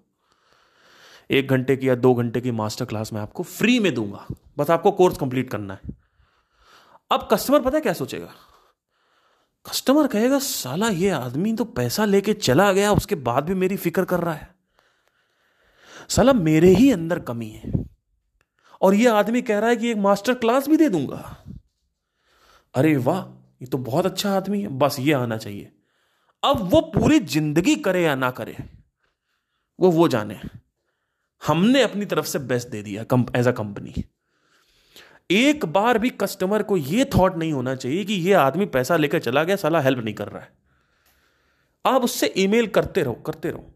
[1.31, 4.27] एक घंटे की या दो घंटे की मास्टर क्लास मैं आपको फ्री में दूँगा।
[4.59, 5.95] बस आपको कोर्स कंप्लीट करना है।
[7.11, 8.29] अब कस्टमर पता है क्या सोचेगा?
[9.67, 14.05] कस्टमर कहेगा, साला, ये आदमी तो पैसा लेके चला गया, उसके बाद भी मेरी फ़िक्र
[14.05, 14.55] कर रहा है।
[16.09, 17.73] साला, मेरे ही अंदर कमी है।
[18.83, 21.45] और ये आदमी कह रहा है कि एक मास्टर क्लास भी दे दूँगा।
[22.75, 23.21] अरे वाह,
[23.63, 25.73] ये तो बहुत अच्छा आदमी है। बस ये आना चाहिए।
[26.43, 28.57] अब वो पूरी ज़िंदगी करे या ना करे,
[29.79, 30.41] वो वो जाने।
[31.43, 33.05] हमने अपनी तरफ़ से बेस्ट दे दिया
[33.37, 34.05] एज अ कंपनी
[35.33, 39.19] एक बार भी कस्टमर को यह थॉट नहीं होना चाहिए कि यह आदमी पैसा लेकर
[39.19, 40.51] चला गया, साला हेल्प नहीं कर रहा है।
[41.85, 43.75] आप उससे ईमेल करते रहो करते रहो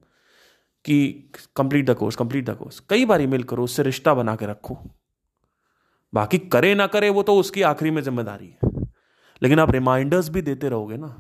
[0.85, 4.47] कि complete the course complete the course कई बार ईमेल करो, उससे रिश्ता बना के
[4.47, 4.79] रखो।
[6.13, 8.85] बाकी करे ना करे, वो तो उसकी आखिरी में ज़िम्मेदारी है।
[9.43, 11.17] लेकिन आप रिमाइंडर्स भी देते रहोगे ना।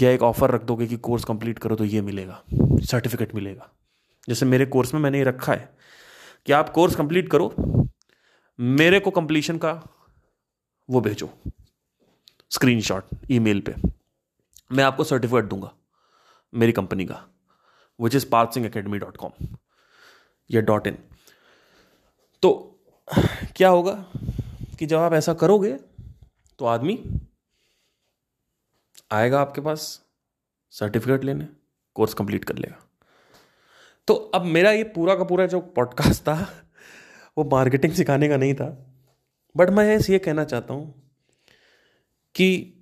[0.00, 2.42] या एक ऑफ़र रख दोगे कि कोर्स कंप्लीट करो तो ये मिलेगा
[2.82, 3.70] सर्टिफिकेट मिलेगा।
[4.28, 5.68] जैसे मेरे कोर्स में मैंने ये रखा है
[6.46, 7.54] कि आप कोर्स कंप्लीट करो
[8.58, 9.72] मेरे को कंप्लीशन का
[10.88, 11.28] वो भेजो।
[12.50, 13.74] स्क्रीनशॉट ईमेल पे।
[14.72, 15.72] मैं आपको सर्टिफिकेट दूँगा,
[16.52, 17.24] मेरी कंपनी का
[18.00, 19.46] which is Parth Singh academy dot com
[20.50, 20.98] या डॉट इन
[22.42, 22.50] तो
[23.56, 23.94] क्या होगा
[24.78, 25.72] कि जब आप ऐसा करोगे
[26.58, 27.02] तो आदमी
[29.12, 30.02] आएगा आपके पास
[30.72, 31.48] सर्टिफिकेट लेने
[31.94, 32.82] कोर्स कंप्लीट कर लेगा।
[34.08, 36.36] तो अब मेरा ये पूरा का पूरा जो पॉडकास्ट था
[37.38, 38.86] वो मार्केटिंग सिखाने का नहीं था।
[39.56, 41.12] बट मैं ऐसे ये कहना चाहता हूँ
[42.34, 42.72] कि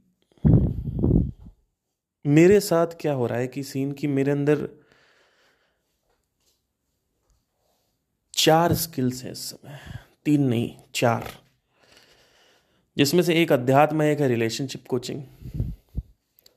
[2.26, 4.68] मेरे साथ क्या हो रहा है कि सीन की मेरे अंदर
[8.34, 9.80] चार स्किल्स हैं इस समय।
[10.24, 11.24] तीन नहीं, चार।
[12.96, 15.22] जिसमें से एक अध्यात्म है, एक है रिलेशनशिप कोचिंग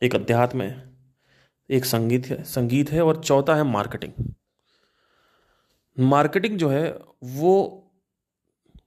[0.04, 0.89] एक अध्यात्म है,
[1.70, 4.34] एक संगीत है संगीत है और चौथा है मार्केटिंग
[6.00, 7.86] मार्केटिंग जो है, वो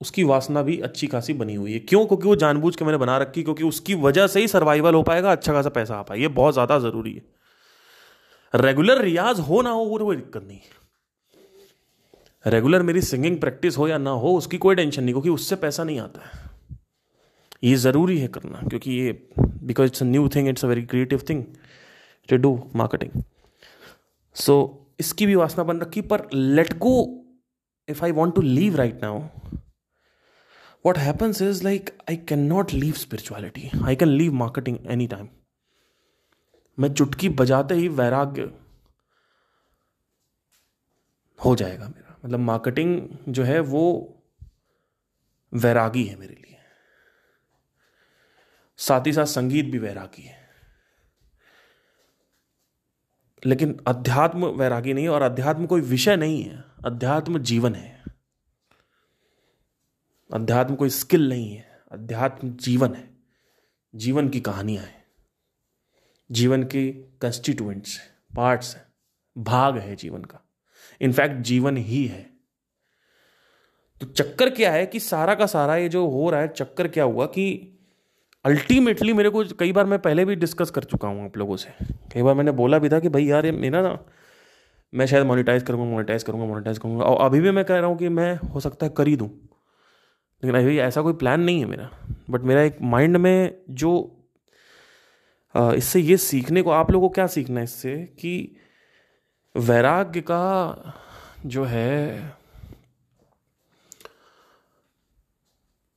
[0.01, 2.05] उसकी वासना भी अच्छी खासी बनी हुई है। क्यों?
[2.07, 5.33] क्योंकि वो जानबूझ के मैंने बना रखी, क्योंकि उसकी वजह से ही सर्वाइवल हो पाएगा
[5.33, 7.23] अच्छा खासा पैसा आ पाए ये बहुत ज़्यादा ज़रूरी है।
[8.55, 10.61] रेगुलर रियाज हो ना हो, वो कोई दिक्कत नहीं
[12.45, 15.85] रेगुलर मेरी सिंगिंग प्रैक्टिस हो या ना हो, उसकी कोई टेंशन नहीं, क्योंकि उससे पैसा
[15.85, 16.49] नहीं आता है।
[17.65, 21.23] ये ज़रूरी है करना, क्योंकि ये because it's a new thing it's a very creative
[21.29, 21.45] thing
[22.29, 23.23] to do marketing
[24.37, 24.57] so
[25.01, 26.95] इसकी भी वासना बन रखी, पर let go
[27.89, 29.21] if I want to leave right now
[30.87, 33.75] what happens is, like, I cannot leave spirituality.
[33.75, 35.27] I can leave marketing anytime.
[36.79, 38.43] मैं चुटकी बजाते ही वैराग्य
[41.45, 44.17] हो जाएगा मेरा। मतलब मार्केटिंग जो है वो
[45.55, 46.57] वैरागी है मेरे लिए।
[48.77, 50.51] साथ ही साथ संगीत भी वैरागी है।
[53.47, 58.05] लेकिन अध्यात्म वैरागी नहीं है और अध्यात्म कोई विषय नहीं है। अध्यात्म जीवन है।
[60.31, 63.09] अध्यात्म कोई स्किल नहीं है, अध्यात्म जीवन है,
[63.95, 65.05] जीवन की कहानियाँ हैं,
[66.31, 66.91] जीवन के
[67.23, 68.83] कंस्टिट्यूएंट्स हैं पार्ट्स हैं,
[69.37, 70.45] भाग है जीवन का।
[71.01, 72.23] इनफैक्ट जीवन ही है।
[74.01, 77.05] तो चक्कर क्या है कि सारा का सारा ये जो हो रहा है, चक्कर क्या
[77.05, 77.77] हुआ कि
[78.45, 81.71] अल्टीमेटली मेरे को कई बार मैं पहले भी डिस्कस कर चुका हूँ आप लोगों से।
[82.13, 83.99] कई बार मैंने बोला भी था कि भाई यार, ये मेरा ना,
[84.93, 87.99] मैं शायद मोनिटाइज करूँगा मोनिटाइज करूँगा मोनिटाइज करूँगा। और अभी भी मैं कह रहा हूँ
[87.99, 89.29] कि मैं, हो सकता है, कर ही दूँ।
[90.43, 91.91] लेकिन अभी ऐसा कोई प्लान नहीं है मेरा।
[92.31, 93.93] बट मेरा एक माइंड में जो
[95.55, 98.57] इससे ये सीखने को, आप लोगों को क्या सीखना है इससे कि
[99.55, 100.95] वैराग्य का
[101.47, 102.33] जो है,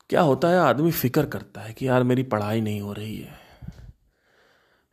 [0.10, 3.38] क्या होता है, आदमी फ़िक्र करता है कि यार मेरी पढ़ाई नहीं हो रही है।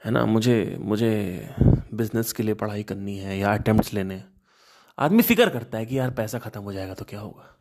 [0.02, 0.24] है ना?
[0.26, 1.54] मुझे मुझे
[1.94, 4.22] बिज़नेस के लिए पढ़ाई करनी है या अटेम्प्ट लेने
[4.98, 7.56] आदमी फ़िक्र करता है कि यार पैसा खत्म हो जाएगा तो क्या होगा?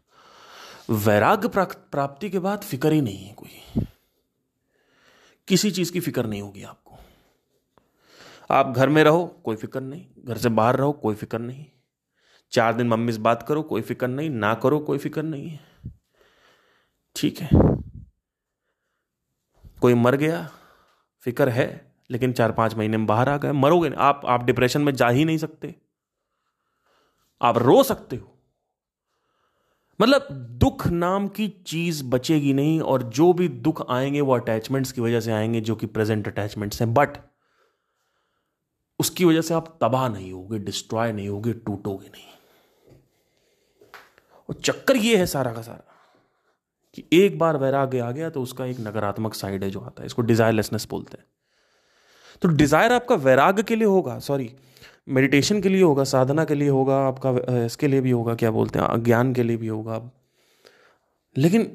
[0.89, 3.85] वैराग्य प्राप्ति के बाद फ़िक्र ही नहीं है कोई।
[5.47, 6.95] किसी चीज़ की फ़िक्र नहीं होगी आपको।
[8.51, 11.65] आप घर में रहो, कोई फ़िक्र नहीं। घर से बाहर रहो, कोई फ़िक्र नहीं।
[12.51, 15.59] चार दिन मम्मी से बात करो, कोई फ़िक्र नहीं। ना करो, कोई फ़िक्र नहीं है।
[17.15, 17.49] ठीक है।
[19.81, 20.49] कोई मर गया,
[21.21, 24.95] फ़िक्र है, लेकिन चार पाँच महीने में बाहर आ गए। मरोगे आप आप डिप्रेशन में
[24.95, 25.75] जा ही नहीं सकते।
[27.41, 28.38] आप रो सकते हो।
[29.99, 30.27] मतलब
[30.59, 35.19] दुख नाम की चीज़ बचेगी नहीं और जो भी दुख आएँगे वो अटैचमेंट्स की वजह
[35.19, 37.17] से आएँगे जो कि प्रेजेंट अटैचमेंट्स हैं। बट
[38.99, 42.27] उसकी वजह से आप तबाह नहीं होगे डिस्ट्रॉय नहीं होगे, टूटोगे नहीं।
[44.49, 45.85] और चक्कर ये है सारा का सारा
[46.93, 50.05] कि एक बार वैराग्य आ गया तो उसका एक नकारात्मक साइड है जो आता है।
[50.05, 51.25] इसको डिजायरलेसनेस बोलते हैं।
[52.41, 54.51] तो डिज़ायर आपका वैराग्य के लिए होगा सॉरी
[55.10, 58.80] मेडिटेशन के लिए होगा, साधना के लिए होगा, आपका इसके लिए भी होगा, क्या बोलते
[58.80, 60.01] हैं ज्ञान के लिए भी होगा।
[61.36, 61.72] लेकिन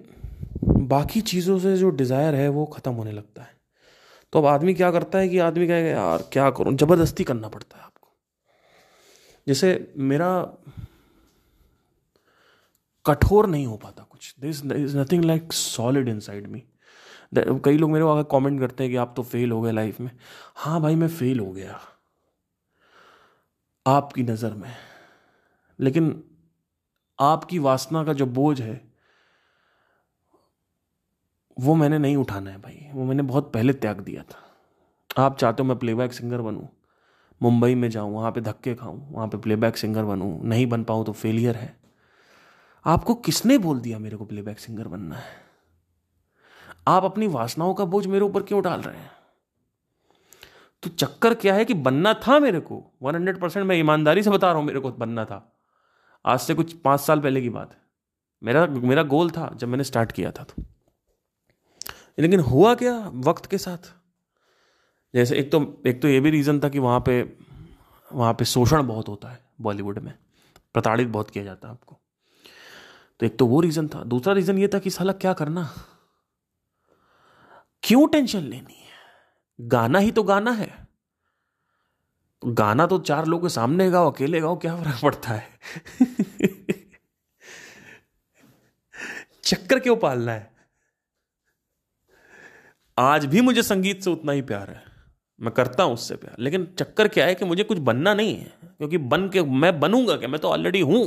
[0.89, 3.53] बाकी चीज़ों से जो डिज़ायर है, वो ख़त्म होने लगता है।
[4.33, 6.75] तो अब आदमी क्या करता है कि आदमी कहेगा, यार, क्या करूँ?
[6.77, 8.09] ज़बरदस्ती करना पड़ता है आपको।
[9.47, 10.31] जैसे मेरा
[13.07, 16.63] कठोर नहीं हो पाता कुछ। This is nothing like solid inside me
[17.37, 20.01] कई लोग मेरे को आगे कमेंट करते हैं कि आप तो फेल हो गए लाइफ
[20.01, 20.11] में।
[20.57, 21.79] हाँ भाई, मैं फेल हो गया।
[23.87, 24.71] आपकी नज़र में
[25.81, 26.25] लेकिन
[27.21, 28.93] आपकी वासना का जो बोझ है,
[31.61, 35.63] वो मैंने नहीं उठाना है भाई। वो मैंने बहुत पहले त्याग दिया था। आप चाहते
[35.63, 36.67] हो मैं प्लेबैक सिंगर बनूं?
[37.43, 41.05] मुंबई में जाऊँ, वहाँ पे धक्के खाऊं, वहाँ पे प्लेबैक सिंगर बनूं, नहीं बन पाऊँ
[41.05, 41.77] तो फेलियर है।
[42.87, 45.45] आपको किसने बोल दिया मेरे को प्लेबैक सिंगर बनना है?
[46.89, 49.11] आप अपनी वासनाओं का बोझ मेरे ऊपर क्यों डाल रहे हैं?
[50.85, 52.83] तो चक्कर क्या है कि बनना था मेरे को?
[53.03, 55.57] वन हंड्रेड परसेंट मैं ईमानदारी से बता रहा हूँ मेरे को बनना था।
[56.25, 57.79] आज से कुछ पाँच साल पहले की बात है।
[58.43, 60.63] मेरा मेरा गोल था जब मैंने स्टार्ट किया था तो।
[62.19, 63.93] लेकिन हुआ क्या वक्त के साथ?
[65.15, 67.23] जैसे एक तो एक तो ये भी रीज़न था कि वहाँ पे
[68.13, 70.15] वहाँ पे शोषण बहुत होता है बॉलीवुड में।
[70.75, 72.01] प्रताड़ित बहुत किया जाता है आपको।
[73.21, 75.69] तो एक तो वो रीज़न था। दूसरा रीज़न ये था कि साला क्या करना?
[77.83, 78.84] क्यों टेंशन लेनी
[79.59, 80.73] गाना ही तो गाना है।
[82.43, 85.49] गाना तो चार लोगों के सामने गाओ, अकेले गाओ, क्या फ़र्क पड़ता है?
[89.45, 90.53] चक्कर क्यों पालना है?
[92.99, 94.83] आज भी मुझे संगीत से उतना ही प्यार है।
[95.41, 98.53] मैं करता हूँ उससे प्यार। लेकिन चक्कर क्या है कि मुझे कुछ बनना नहीं है,
[98.69, 100.29] क्योंकि बन के मैं बनूँगा क्या?
[100.29, 101.07] मैं तो ऑलरेडी हूँ।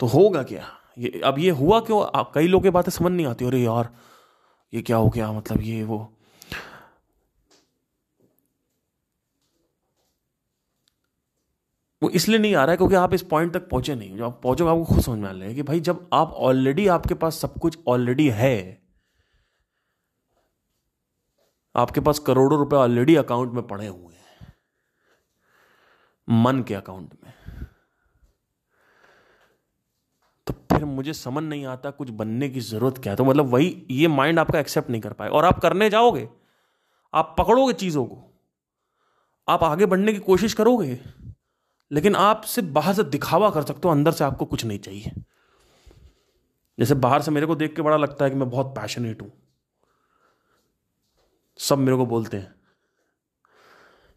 [0.00, 0.66] तो होगा क्या?
[0.98, 2.02] ये, अब ये हुआ क्यों?
[2.34, 3.88] कई लोगों की बातें समझ नहीं आती। अरे यार
[4.72, 5.32] ये क्या हो गया?
[5.32, 5.98] मतलब ये वो।
[12.02, 14.40] वो इसलिए नहीं आ रहा है क्योंकि आप इस पॉइंट तक पहुँचे नहीं। जब आप
[14.42, 17.38] पहुंचोगे, आपको खुद समझ में आ रहा है कि भाई, जब आप ऑलरेडी आपके पास
[17.38, 18.80] सब कुछ ऑलरेडी है,
[21.74, 24.52] आपके पास करोड़ों रुपए ऑलरेडी अकाउंट में पड़े हुए हैं,
[26.28, 27.32] मन के अकाउंट में।
[30.50, 33.86] तो फिर मुझे समझ नहीं आता कुछ बनने की ज़रूरत क्या है। तो मतलब वही,
[33.90, 36.28] ये माइंड आपका एक्सेप्ट नहीं कर पाए। और आप करने जाओगे,
[37.14, 38.22] आप पकड़ोगे चीज़ों को।
[39.48, 40.98] आप आगे बढ़ने की कोशिश करोगे,
[41.90, 45.12] लेकिन आप सिर्फ़ बाहर से दिखावा कर सकते हो, अंदर से आपको कुछ नहीं चाहिए।
[46.78, 49.32] जैसे बाहर से मेरे को देख के बड़ा लगता है कि मैं बहुत पैशनेट हूँ।
[51.58, 52.54] सब मेरे को बोलते हैं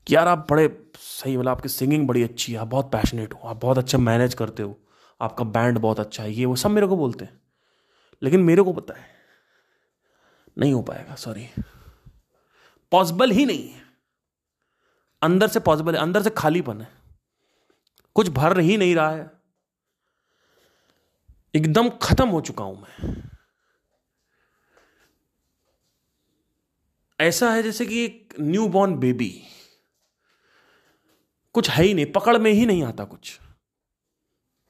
[0.07, 0.67] कि यार आप बड़े
[0.97, 4.33] सही मतलब आपकी सिंगिंग बड़ी अच्छी है, आप बहुत पैशनेट हो, आप बहुत अच्छा मैनेज
[4.33, 4.79] करते हो।
[5.21, 7.41] आपका बैंड बहुत अच्छा है, ये वो सब मेरे को बोलते हैं।
[8.21, 9.07] लेकिन मेरे को पता है,
[10.57, 11.47] नहीं हो पाएगा सॉरी
[12.91, 13.81] पॉसिबल ही नहीं है।
[15.21, 16.87] अंदर से पॉसिबल है, अंदर से खालीपन है।
[18.15, 19.31] कुछ भर ही नहीं रहा है।
[21.55, 23.21] एकदम खत्म हो चुका हूँ मैं।
[27.19, 29.43] ऐसा है जैसे कि एक न्यू बॉर्न बेबी
[31.55, 33.39] कुछ है ही नहीं, पकड़ में ही नहीं आता कुछ।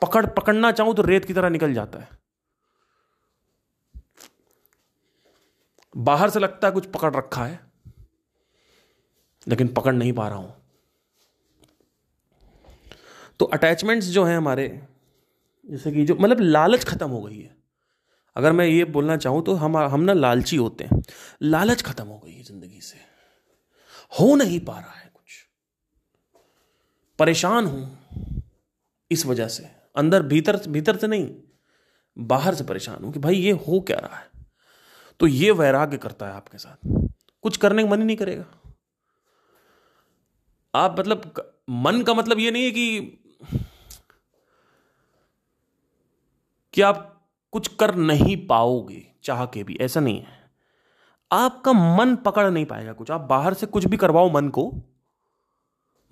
[0.04, 2.10] पकड़, पकड़ना चाहूँ तो रेत की तरह निकल जाता है।
[5.94, 7.60] बाहर से लगता है कुछ पकड़ रखा है,
[9.48, 10.56] लेकिन पकड़ नहीं पा रहा हूँ।
[13.40, 14.68] तो अटैचमेंट्स जो हैं हमारे,
[15.66, 17.56] जैसे कि जो मतलब लालच खत्म हो गई है।
[18.36, 21.02] अगर मैं ये बोलना चाहूँ तो हम हम ना लालची होते हैं।
[21.44, 22.98] लालच खत्म हो गई है ज़िंदगी से।
[24.12, 25.46] हो नहीं पा रहा है कुछ।
[27.20, 28.44] परेशान हूँ
[29.12, 31.36] इस वजह से। अंदर, भीतर भीतर से नहीं,
[32.18, 34.30] बाहर से परेशान हूँ कि भाई ये हो क्या रहा है?
[35.20, 37.10] तो ये वैराग्य करता है आपके साथ।
[37.42, 38.46] कुछ करने का मन ही नहीं करेगा।
[40.76, 43.00] आप मतलब मन का मतलब ये नहीं है कि
[46.74, 50.52] कि आप कुछ कर नहीं पाओगे, चाह के भी, ऐसा नहीं है।
[51.32, 54.74] आपका मन पकड़ नहीं पाएगा कुछ। आप बाहर से कुछ भी करवाओ मन को,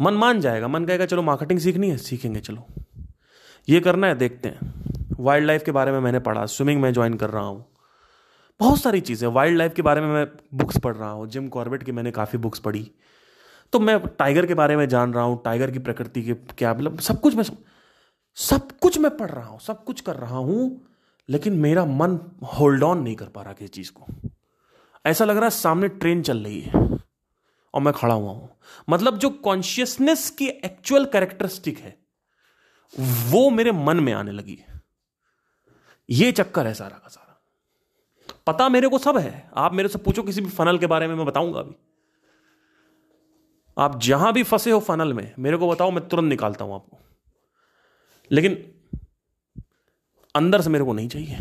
[0.01, 2.67] मन मान जाएगा। मन कहेगा, चलो मार्केटिंग सीखनी है, सीखेंगे, चलो।
[3.67, 7.13] ये करना है, देखते हैं। वाइल्ड लाइफ के बारे में मैंने पढ़ा स्विमिंग में ज्वाइन
[7.13, 7.65] कर रहा हूँ।
[8.59, 11.83] बहुत सारी चीज़ें वाइल्ड लाइफ के बारे में मैं बुक्स पढ़ रहा हूँ। जिम कॉर्बेट
[11.83, 12.91] की मैंने काफ़ी बुक्स पढ़ी।
[13.73, 16.99] तो मैं टाइगर के बारे में जान रहा हूँ टाइगर की प्रकृति के क्या मतलब
[16.99, 17.43] सब कुछ मैं,
[18.37, 20.81] सब कुछ मैं पढ़ रहा हूँ, सब कुछ कर रहा हूँ,
[21.29, 24.29] लेकिन मेरा मन होल्ड ऑन नहीं कर पा रहा किसी चीज़ को।
[25.05, 26.99] ऐसा लग रहा है सामने ट्रेन चल रही है,
[27.73, 28.49] और मैं खड़ा हुआ हूँ।
[28.89, 31.95] मतलब जो कॉन्शियसनेस की एक्चुअल कैरेक्टरिस्टिक है
[32.99, 34.63] वो मेरे मन में आने लगी।
[36.09, 37.41] ये चक्कर है सारा का सारा।
[38.47, 41.15] पता मेरे को सब है। आप मेरे से पूछो किसी भी फनल के बारे में,
[41.15, 41.75] मैं बताऊँगा अभी।
[43.77, 46.97] आप जहाँ भी फंसे हो फनल में, मेरे को बताओ, मैं तुरंत निकालता हूँ आपको।
[48.31, 48.71] लेकिन
[50.35, 51.37] अंदर से मेरे को नहीं चाहिए।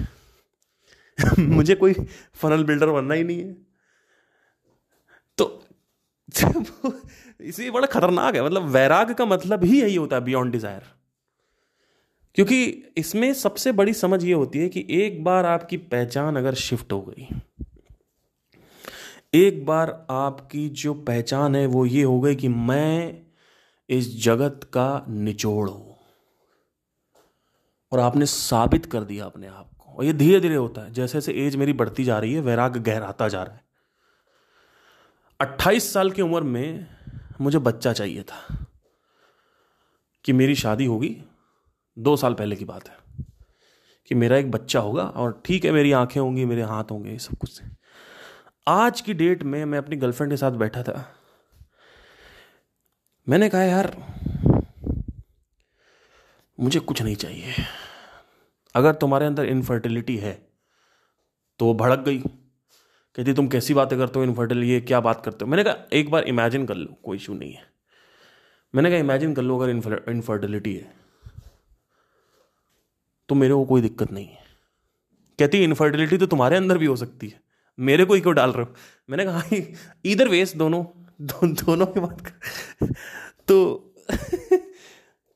[1.39, 1.95] मुझे कोई
[2.35, 3.57] फनल बिल्डर बनना ही नहीं है।
[5.39, 5.65] तो
[7.41, 11.00] इसी बड़ा खतरनाक है। मतलब वैराग का मतलब ही यही होता है बियॉन्ड डिज़ायर
[12.35, 12.65] क्योंकि
[12.97, 17.01] इसमें सबसे बड़ी समझ ये होती है कि एक बार आपकी पहचान अगर शिफ्ट हो
[17.03, 17.29] गई,
[19.35, 23.23] एक बार आपकी जो पहचान है वो ये हो गई कि मैं
[23.89, 25.97] इस जगत का निचोड़ हूँ।
[27.93, 31.13] और आपने साबित कर दिया अपने आप को। और ये धीरे धीरे होता है। जैसे
[31.13, 33.65] जैसे एज मेरी बढ़ती जा रही है वैराग गहराता जा रहा है।
[35.41, 36.87] अट्ठाईस साल की उम्र में
[37.41, 38.67] मुझे बच्चा चाहिए था
[40.25, 41.25] कि मेरी शादी होगी।
[42.01, 43.25] दो साल पहले की बात है
[44.09, 47.37] कि मेरा एक बच्चा होगा और ठीक है, मेरी आँखें होंगी, मेरे हाथ होंगे सब
[47.37, 47.63] कुछ
[48.69, 51.05] आज की डेट में मैं अपनी गर्लफ्रेंड के साथ बैठा था।
[53.29, 53.97] मैंने कहा, यार,
[56.61, 57.55] मुझे कुछ नहीं चाहिए।
[58.75, 60.33] अगर तुम्हारे अंदर इनफर्टिलिटी है
[61.61, 65.45] तो वो भड़क गई। कहती, तुम कैसी बातें करते हो इनफर्टिल ये क्या बात करते
[65.45, 65.51] हो?
[65.51, 67.63] मैंने कहा, एक बार इमेजिन कर लो, कोई इशू नहीं है।
[68.75, 69.71] मैंने कहा इमेजिन कर लो अगर
[70.11, 71.00] इनफर्टिलिटी है।
[73.31, 74.39] तो मेरे को कोई दिक्कत नहीं है।
[75.39, 77.41] कहती इनफर्टिलिटी तो तुम्हारे अंदर भी हो सकती है।
[77.79, 78.75] मेरे को ही क्यों डाल रहे हो?
[79.11, 79.43] मैंने कहा
[80.05, 80.85] इधर वेस्ट दोनों
[81.21, 82.87] दो, दोनों की बात कर
[83.49, 83.75] तो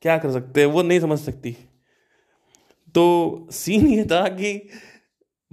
[0.01, 0.67] क्या कर सकते हैं?
[0.67, 1.57] वो नहीं समझ सकती।
[2.95, 4.69] तो सीन ये था कि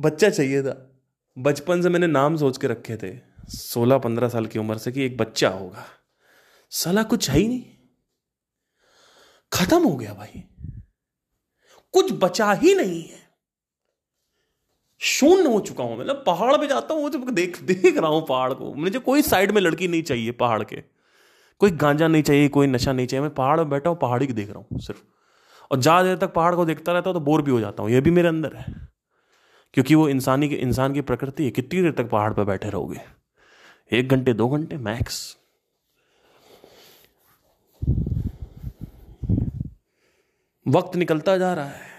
[0.00, 1.02] बच्चा चाहिए था।
[1.38, 5.02] बचपन से मैंने नाम सोच के रखे थे। सोलह पंद्रह साल की उम्र से कि
[5.02, 5.86] एक बच्चा होगा।
[6.70, 7.64] सला कुछ है ही नहीं।
[9.52, 10.44] खत्म हो गया भाई।
[11.94, 13.20] कुछ बचा ही नहीं है।
[15.00, 18.52] शून्य हो चुका हूँ मतलब पहाड़ पे जाता हूँ जब देख देख रहा हूँ पहाड़
[18.52, 20.76] को। मुझे कोई साइड में लड़की नहीं चाहिए पहाड़ के।
[21.60, 24.32] कोई गांजा नहीं चाहिए, कोई नशा नहीं चाहिए। मैं पहाड़ में बैठा हूँ, पहाड़ी की
[24.32, 25.02] देख रहा हूँ सिर्फ़।
[25.70, 27.90] और ज़्यादा देर तक पहाड़ को देखता रहता हूँ तो बोर भी हो जाता हूँ।
[27.90, 28.88] यह भी मेरे अंदर है।
[29.74, 33.00] क्योंकि वो इंसानी की, इंसान की प्रकृति है। कितनी देर तक पहाड़ पर बैठे रहोगे?
[33.92, 35.36] एक घंटे, दो घंटे, मैक्स।
[40.66, 41.90] वक्त निकलता जा रहा है।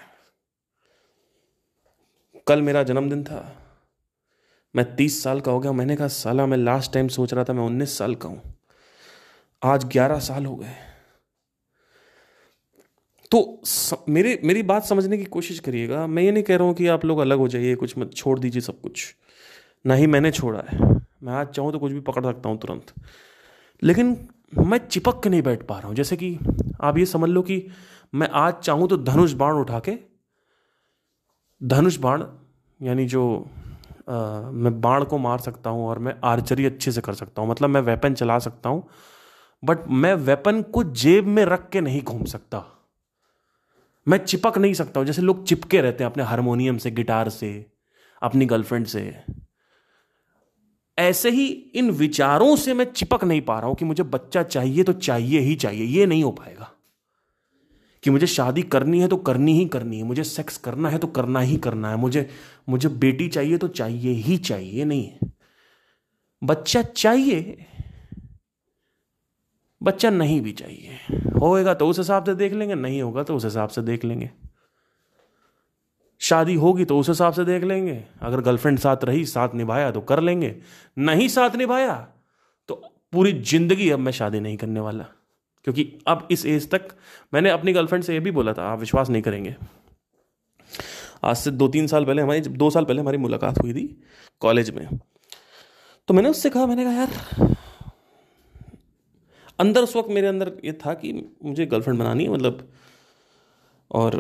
[2.48, 3.60] कल मेरा जन्मदिन था।
[4.76, 7.54] मैं तीस साल का हो गया। मैंने कहा साला मैं लास्ट टाइम सोच रहा था
[7.54, 8.54] मैं उन्नीस साल का हूँ।
[9.64, 10.76] आज ग्यारह साल हो गए।
[13.32, 16.76] तो स, मेरे मेरी बात समझने की कोशिश करिएगा। मैं ये नहीं कह रहा हूँ
[16.76, 19.16] कि आप लोग अलग हो जाइए कुछ मत छोड़ दीजिए सब कुछ।
[19.88, 20.80] ना ही मैंने छोड़ा है।
[21.24, 22.94] मैं आज चाहूँ तो कुछ भी पकड़ सकता हूँ तुरंत।
[23.84, 26.38] लेकिन मैं चिपक के नहीं बैठ पा रहा हूँ। जैसे कि
[26.82, 27.68] आप ये समझ लो कि
[28.14, 29.98] मैं आज चाहूँ तो धनुष बाण उठा के
[31.62, 32.24] धनुष बाण
[32.80, 33.24] यानी जो
[34.10, 37.50] आ, मैं बाण को मार सकता हूँ और मैं आर्चरी अच्छे से कर सकता हूँ।
[37.50, 38.88] मतलब मैं वेपन चला सकता हूँ
[39.64, 42.64] बट मैं वेपन को जेब में रख के नहीं घूम सकता।
[44.08, 47.66] मैं चिपक नहीं सकता हूँ। जैसे लोग चिपके रहते हैं अपने हारमोनियम से गिटार से
[48.22, 49.24] अपनी गर्लफ्रेंड से।
[50.98, 54.84] ऐसे ही इन विचारों से मैं चिपक नहीं पा रहा हूँ कि मुझे बच्चा चाहिए
[54.84, 56.73] तो चाहिए ही चाहिए ये नहीं हो पाएगा।
[58.04, 61.08] कि मुझे शादी करनी है तो करनी ही करनी है, मुझे सेक्स करना है तो
[61.10, 62.30] करना ही करना है, मुझे
[62.70, 65.32] मुझे बेटी चाहिए तो चाहिए ही चाहिए, नहीं है।
[66.42, 67.66] बच्चा चाहिए,
[69.82, 70.98] बच्चा नहीं भी चाहिए।
[71.42, 74.30] होएगा तो उस हिसाब से देख लेंगे, नहीं होगा तो उस हिसाब से देख लेंगे।
[76.22, 80.02] शादी होगी तो उस हिसाब से देख लेंगे। अगर गर्लफ्रेंड साथ रही, साथ निभाया तो
[80.02, 80.56] कर लेंगे।
[80.98, 81.96] नहीं साथ निभाया
[82.70, 82.76] तो
[83.14, 85.06] पूरी ज़िंदगी अब मैं शादी नहीं करने वाला।
[85.64, 86.88] क्योंकि अब इस एज तक
[87.34, 89.56] मैंने अपनी गर्लफ्रेंड से ये भी बोला था, आप विश्वास नहीं करेंगे।
[91.24, 93.88] आज से दो तीन साल पहले हमारी, दो साल पहले हमारी मुलाकात हुई थी
[94.42, 94.88] कॉलेज में।
[96.08, 97.56] तो मैंने उससे कहा, मैंने कहा, यार,
[99.60, 101.14] अंदर उस वक्त मेरे अंदर ये था कि
[101.46, 102.68] मुझे गर्लफ्रेंड बनानी है मतलब
[103.92, 104.16] और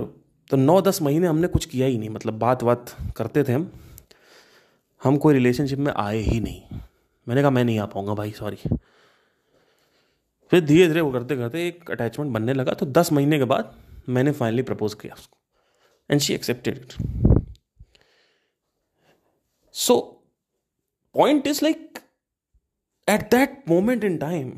[0.50, 3.72] तो नौ दस महीने हमने कुछ किया ही नहीं मतलब बात बात करते थे हम।
[5.02, 6.80] हम कोई रिलेशनशिप में आए ही नहीं।
[7.28, 8.58] मैंने कहा, मैं नहीं आ पाऊँगा भाई सॉरी
[10.54, 13.74] फिर धीरे धीरे वो करते करते एक अटैचमेंट बनने लगा तो दस महीने के बाद
[14.10, 15.38] मैंने फाइनली प्रपोज किया उसको
[16.10, 16.93] and she accepted it
[19.76, 19.95] so
[21.16, 21.99] point is like
[23.08, 24.54] at that moment in time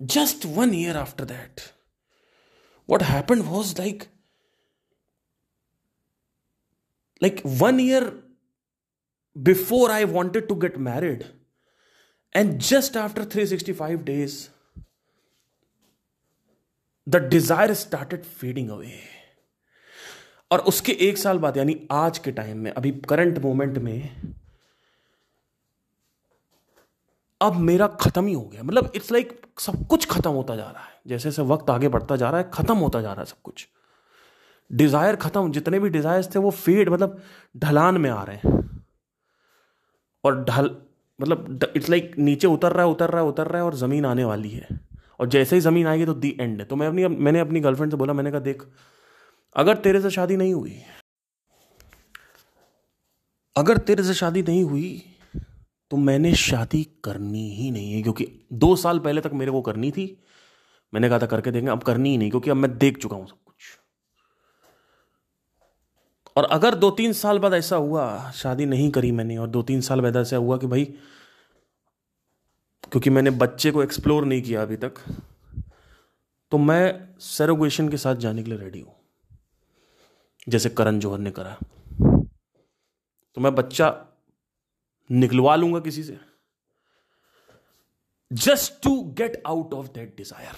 [0.00, 1.60] just one year after that
[2.88, 4.04] what happened was like
[7.20, 8.04] like one year
[9.36, 11.26] before i wanted to get married
[12.38, 14.34] and just after 365 days,
[17.06, 18.98] the desire started fading away
[20.50, 24.10] और उसके एक साल बाद यानी आज के time में अभी करंट मोमेंट में
[27.40, 30.70] अब मेरा खत्म ही हो गया। मतलब इट्स लाइक like सब कुछ खत्म होता जा
[30.70, 33.26] रहा है। जैसे जैसे वक्त आगे बढ़ता जा रहा है खत्म होता जा रहा है
[33.26, 33.68] सब कुछ।
[34.70, 37.22] डिज़ायर खत्म जितने भी डिजायर्स थे वो फेड मतलब
[37.56, 38.84] ढलान में आ रहे हैं।
[40.24, 40.76] और ढल
[41.18, 44.04] मतलब इट्स लाइक नीचे उतर रहा है, उतर रहा है, उतर रहा है और ज़मीन
[44.06, 44.68] आने वाली है।
[45.20, 47.92] और जैसे ही ज़मीन आएगी तो दी एंड है। तो मैं अपनी, मैंने अपनी गर्लफ्रेंड
[47.92, 48.62] से बोला, मैंने कहा, देख,
[49.56, 50.76] अगर तेरे से शादी नहीं हुई,
[53.56, 55.02] अगर तेरे से शादी नहीं हुई
[55.90, 59.90] तो मैंने शादी करनी ही नहीं है, क्योंकि दो साल पहले तक मेरे को करनी
[59.90, 60.04] थी।
[60.92, 63.26] मैंने कहा था, करके देंगे, अब करनी ही नहीं, क्योंकि अब मैं देख चुका हूँ
[63.26, 63.47] सब कुछ।
[66.38, 69.80] और अगर दो तीन साल बाद ऐसा हुआ, शादी नहीं करी मैंने, और दो तीन
[69.80, 70.84] साल बाद ऐसा हुआ कि भाई,
[72.84, 74.94] क्योंकि मैंने बच्चे को एक्सप्लोर नहीं किया अभी तक
[76.52, 78.94] तो मैं सेरोगेशन के साथ जाने के लिए रेडी हूँ।
[80.48, 81.56] जैसे करण जौहर ने करा।
[83.36, 83.94] तो मैं बच्चा
[85.10, 86.18] निकलवा लूँगा किसी से।
[88.30, 90.56] Just to get out of that desire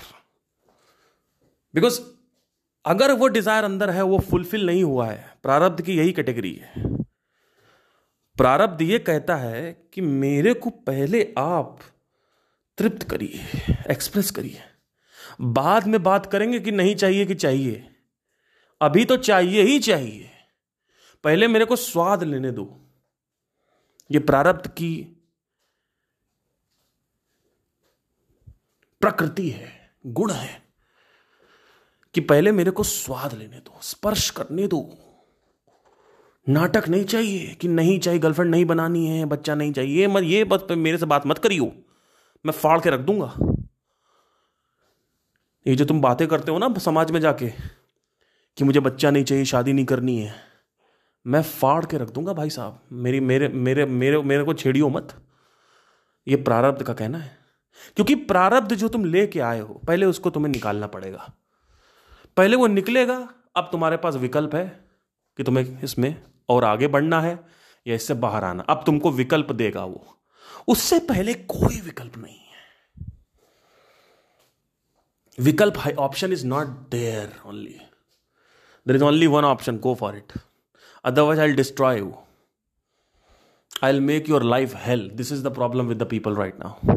[1.74, 2.00] because
[2.84, 6.88] अगर वो डिज़ायर अंदर है, वो फुलफिल नहीं हुआ है। प्रारब्ध की यही कैटेगरी है।
[8.36, 11.78] प्रारब्ध ये कहता है कि मेरे को पहले आप
[12.78, 13.40] तृप्त करिए
[13.90, 14.62] एक्सप्रेस करिए।
[15.40, 17.86] बाद में बात करेंगे कि नहीं चाहिए कि चाहिए।
[18.80, 20.30] अभी तो चाहिए ही चाहिए।
[21.24, 22.76] पहले मेरे को स्वाद लेने दो।
[24.10, 24.92] ये प्रारब्ध की
[29.00, 30.69] प्रकृति है, गुण है।
[32.14, 34.98] कि पहले मेरे को स्वाद लेने दो, स्पर्श करने दो।
[36.48, 40.44] नाटक नहीं चाहिए कि नहीं चाहिए गर्लफ्रेंड नहीं बनानी है, बच्चा नहीं चाहिए। मत, ये
[40.44, 41.72] बस मेरे से बात मत करियो।
[42.46, 43.36] मैं फाड़ के रख दूँगा।
[45.66, 47.48] ये जो तुम बातें करते हो ना समाज में जाके
[48.56, 50.34] कि मुझे बच्चा नहीं चाहिए, शादी नहीं करनी है,
[51.26, 55.26] मैं फाड़ के रख दूँगा भाई साहब। मेरी, मेरे मेरे मेरे मेरे को छेड़ियो मत।
[56.28, 57.38] ये प्रारब्ध का कहना है।
[57.96, 61.32] क्योंकि प्रारब्ध जो तुम लेके आए हो, पहले उसको तुम्हें निकालना पड़ेगा।
[62.36, 63.16] पहले वो निकलेगा,
[63.56, 64.66] अब तुम्हारे पास विकल्प है
[65.38, 66.14] कि तुम्हें इसमें
[66.48, 67.38] और आगे बढ़ना है
[67.86, 70.16] या इससे बाहर आना। अब तुमको विकल्प देगा वो।
[70.68, 72.48] उससे पहले कोई विकल्प नहीं है।
[75.38, 77.76] विकल्प है option is not there only
[78.86, 80.32] there is only one option go for it
[81.04, 82.14] otherwise I destroy you
[83.84, 86.96] I will make your life hell this is the problem with the people right now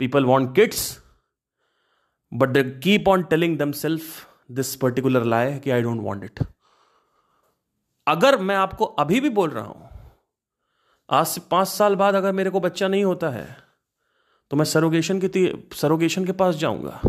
[0.00, 0.80] people want kids
[2.32, 6.44] but they keep on telling them self this particular lie कि I don't want it
[8.06, 9.88] अगर मैं आपको अभी भी बोल रहा हूँ,
[11.08, 13.46] आज से पाँच साल बाद अगर मेरे को बच्चा नहीं होता है
[14.50, 17.00] तो मैं सरोगेशन की सरोगेशन के पास जाऊँगा।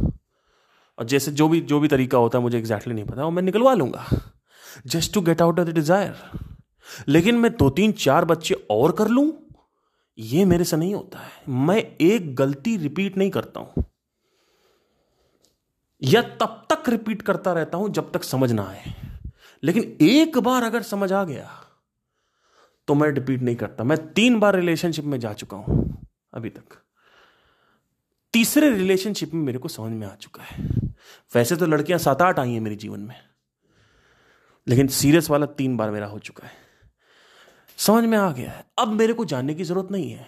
[0.97, 3.43] और जैसे जो भी जो भी तरीका होता है, मुझे एग्जैक्टली नहीं पता, वो मैं
[3.43, 4.05] निकलवा लूँगा।
[4.87, 6.15] Just to get out of the desire
[7.07, 9.31] लेकिन मैं दो तीन, चार बच्चे और कर लूँ,
[10.17, 13.83] ये मेरे से नहीं होता है। मैं एक गलती रिपीट नहीं करता हूँ।
[16.01, 18.93] या तब तक रिपीट करता रहता हूँ जब तक समझ ना आए।
[19.63, 21.49] लेकिन एक बार अगर समझ आ गया
[22.87, 26.77] तो मैं रिपीट नहीं करता। मैं तीन बार रिलेशनशिप में जा चुका हूँ अभी तक।
[28.33, 30.67] तीसरे रिलेशनशिप में मेरे को समझ में आ चुका है।
[31.31, 33.15] वैसे तो लड़कियाँ सात आठ आई हैं मेरे जीवन में,
[34.67, 36.53] लेकिन सीरियस वाला तीन बार मेरा हो चुका है।
[37.77, 40.25] समझ में आ गया है। अब मेरे को जानने की ज़रूरत नहीं है।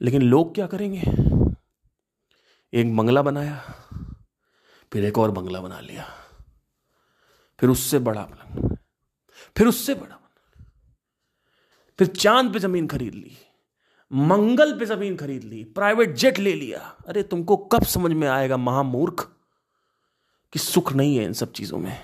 [0.00, 1.02] लेकिन लोग क्या करेंगे?
[2.72, 3.56] एक बंगला बनाया,
[4.92, 6.06] फिर एक और बंगला बना लिया।
[7.58, 8.76] फिर उससे बड़ा बना,
[9.56, 10.18] फिर उससे बड़ा
[11.98, 13.36] फिर चाँद पे ज़मीन खरीद ली,
[14.10, 18.56] मंगल पे ज़मीन खरीद ली, प्राइवेट जेट ले लिया। अरे तुमको कब समझ में आएगा,
[18.56, 19.28] महामूर्ख,
[20.52, 21.96] कि सुख नहीं है इन सब चीज़ों में।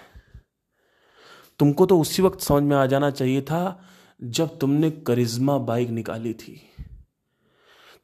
[1.59, 3.81] तुमको तो उसी वक्त समझ में आ जाना चाहिए था,
[4.23, 6.61] जब तुमने करिश्मा बाइक निकाली थी।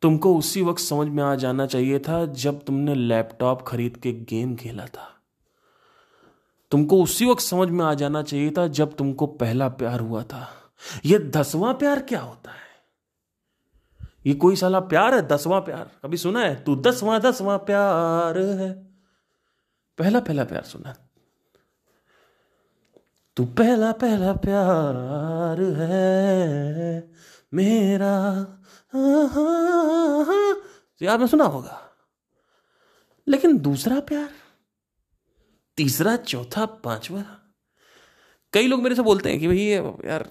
[0.03, 4.57] तुमको उसी वक्त समझ में आ जाना चाहिए था जब तुमने लैपटॉप खरीद के गेम
[4.57, 5.11] खेला था।
[6.70, 10.49] तुमको उसी वक्त समझ में आ जाना चाहिए था जब तुमको पहला प्यार हुआ था।
[11.07, 12.64] यह दसवां प्यार क्या होता है?
[14.26, 15.22] ये कोई साला प्यार है?
[15.22, 16.64] दसवां प्यार। कभी सुना है?
[16.64, 18.72] तू दसवां दसवां प्यार है।
[19.99, 20.95] पहला पहला प्यार सुना।
[23.36, 27.11] तू पहला पहला प्यार है
[27.55, 28.47] मेरा।
[28.95, 29.01] तो
[31.11, 31.80] आपने सुना होगा।
[33.28, 34.28] लेकिन दूसरा प्यार,
[35.76, 37.24] तीसरा, चौथा, पांचवा,
[38.53, 40.30] कई लोग मेरे से बोलते हैं कि भाई, ये यार,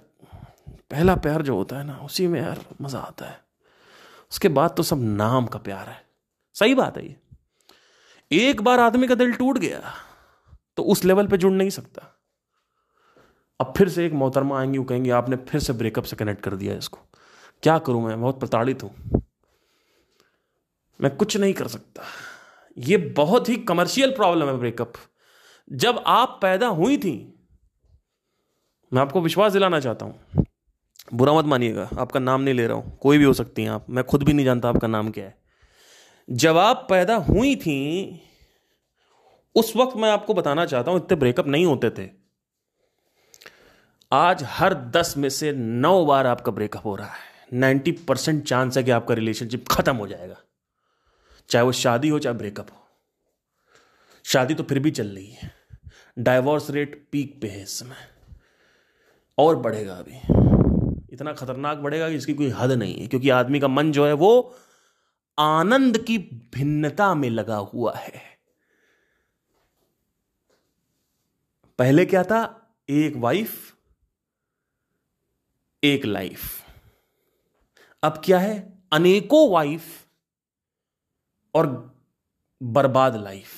[0.91, 3.45] पहला प्यार जो होता है ना, उसी में यार मज़ा आता है।
[4.31, 6.05] उसके बाद तो सब नाम का प्यार है।
[6.55, 7.15] सही बात है ये।
[8.31, 9.93] एक बार आदमी का दिल टूट गया
[10.77, 12.19] तो उस लेवल पे जुड़ नहीं सकता।
[13.59, 16.55] अब फिर से एक मोहतरमा आएँगी, वो कहेंगे, आपने फिर से ब्रेकअप से कनेक्ट कर
[16.55, 16.99] दिया इसको।
[17.63, 18.21] क्या करूँ मैं?
[18.21, 19.21] बहुत प्रताड़ित हूँ।
[21.01, 22.03] मैं कुछ नहीं कर सकता।
[22.77, 24.93] ये बहुत ही कमर्शियल प्रॉब्लम है ब्रेकअप
[25.71, 27.33] जब आप पैदा हुई थी,
[28.93, 30.45] मैं आपको विश्वास दिलाना चाहता हूँ।
[31.13, 33.85] बुरा मत मानिएगा, आपका नाम नहीं ले रहा हूँ। कोई भी हो सकती हैं आप।
[33.89, 35.37] मैं खुद भी नहीं जानता आपका नाम क्या है।
[36.29, 38.21] जब आप पैदा हुई थी,
[39.55, 42.09] उस वक्त मैं आपको बताना चाहता हूँ, इतने ब्रेकअप नहीं होते थे।
[44.11, 48.77] आज हर दस में से नौ बार आपका ब्रेकअप हो रहा है। नाइन्टी परसेंट चांस
[48.77, 50.37] है कि आपका रिलेशनशिप खत्म हो जाएगा।
[51.49, 52.87] चाहे वो शादी हो, चाहे ब्रेकअप हो।
[54.23, 55.51] शादी तो फिर भी चल रही है।
[56.19, 57.95] डाइवोर्स रेट पीक पे है इस समय।
[59.37, 60.17] और बढ़ेगा अभी।
[61.13, 64.13] इतना खतरनाक बढ़ेगा कि इसकी कोई हद नहीं है, क्योंकि आदमी का मन जो है
[64.13, 64.57] वो
[65.39, 66.17] आनंद की
[66.53, 68.21] भिन्नता में लगा हुआ है।
[71.79, 72.75] पहले क्या था?
[72.89, 73.75] एक वाइफ
[75.83, 76.62] एक लाइफ
[78.03, 78.55] अब क्या है?
[78.93, 79.83] अनेकों वाइफ
[81.55, 81.67] और
[82.61, 83.51] बर्बाद लाइफ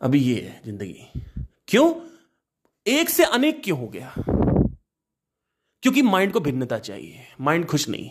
[0.00, 1.06] अभी ये है ज़िंदगी।
[1.68, 1.94] क्यों?
[2.86, 4.14] एक से अनेक क्यों हो गया?
[5.82, 8.10] क्योंकि माइंड को भिन्नता चाहिए। माइंड खुश नहीं।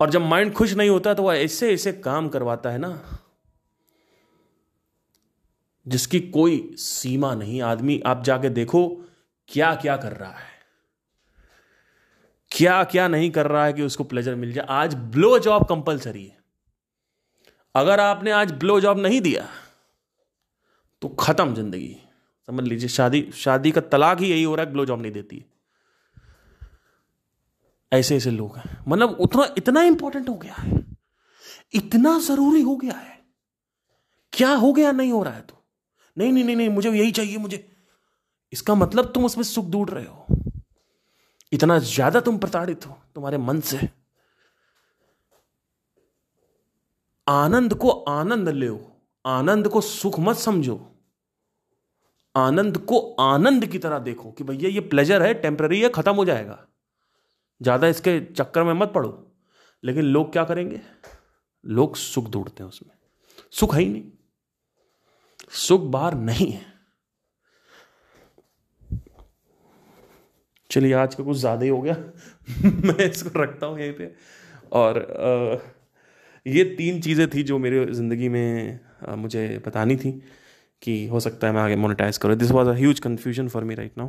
[0.00, 3.18] और जब माइंड खुश नहीं होता तो वह ऐसे ऐसे काम करवाता है ना,
[5.86, 8.88] जिसकी कोई सीमा नहीं। आदमी, आप जाके देखो
[9.48, 10.51] क्या क्या कर रहा है।
[12.52, 16.24] क्या क्या नहीं कर रहा है कि उसको प्लेजर मिल जाए। आज ब्लो जॉब कंपलसरी
[16.24, 16.36] है।
[17.74, 19.46] अगर आपने आज ब्लो जॉब नहीं दिया
[21.02, 21.96] तो खत्म ज़िंदगी।
[22.48, 25.36] समझ लीजिए, शादी शादी का तलाक ही यही हो रहा है ब्लो जॉब नहीं देती
[25.36, 25.44] है।
[27.92, 30.84] ऐसे ऐसे लोग हैं। मतलब उतना, इतना इंपॉर्टेंट हो गया है।
[31.74, 33.18] इतना ज़रूरी हो गया है।
[34.32, 35.62] क्या हो गया, नहीं हो रहा है तो।
[36.16, 37.68] नहीं नहीं नहीं नहीं, मुझे यही चाहिए, मुझे।
[38.52, 40.41] इसका मतलब तुम उसमें सुख ढूंढ रहे हो।
[41.52, 43.88] इतना ज़्यादा तुम प्रताड़ित हो तुम्हारे मन से।
[47.26, 48.78] आनंद को आनंद लो
[49.24, 50.80] आनंद को सुख मत समझो।
[52.34, 56.24] आनंद को आनंद की तरह देखो कि भैया ये प्लेजर है टेम्पररी है, खत्म हो
[56.24, 56.58] जाएगा।
[57.60, 59.10] ज़्यादा इसके चक्कर में मत पड़ो।
[59.84, 60.80] लेकिन लोग क्या करेंगे?
[61.64, 62.94] लोग सुख ढूंढते हैं उसमें।
[63.52, 64.10] सुख है ही नहीं।
[65.50, 66.71] सुख बाहर नहीं है।
[70.72, 71.94] चलिए आज का कुछ ज़्यादा ही हो गया।
[72.64, 74.10] मैं इसको रखता हूँ यहीं पे।
[74.72, 75.68] और आ,
[76.46, 80.12] ये तीन चीज़ें थी जो मेरे ज़िंदगी में आ, मुझे बतानी थी
[80.82, 83.74] कि हो सकता है मैं आगे मोनेटाइज करूँ। This was a huge confusion for me
[83.74, 84.08] right now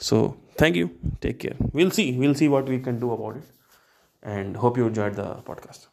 [0.00, 0.22] so
[0.62, 0.88] thank you
[1.22, 4.86] take care will see will see what we can do about it and hope you
[4.86, 5.89] enjoyed the podcast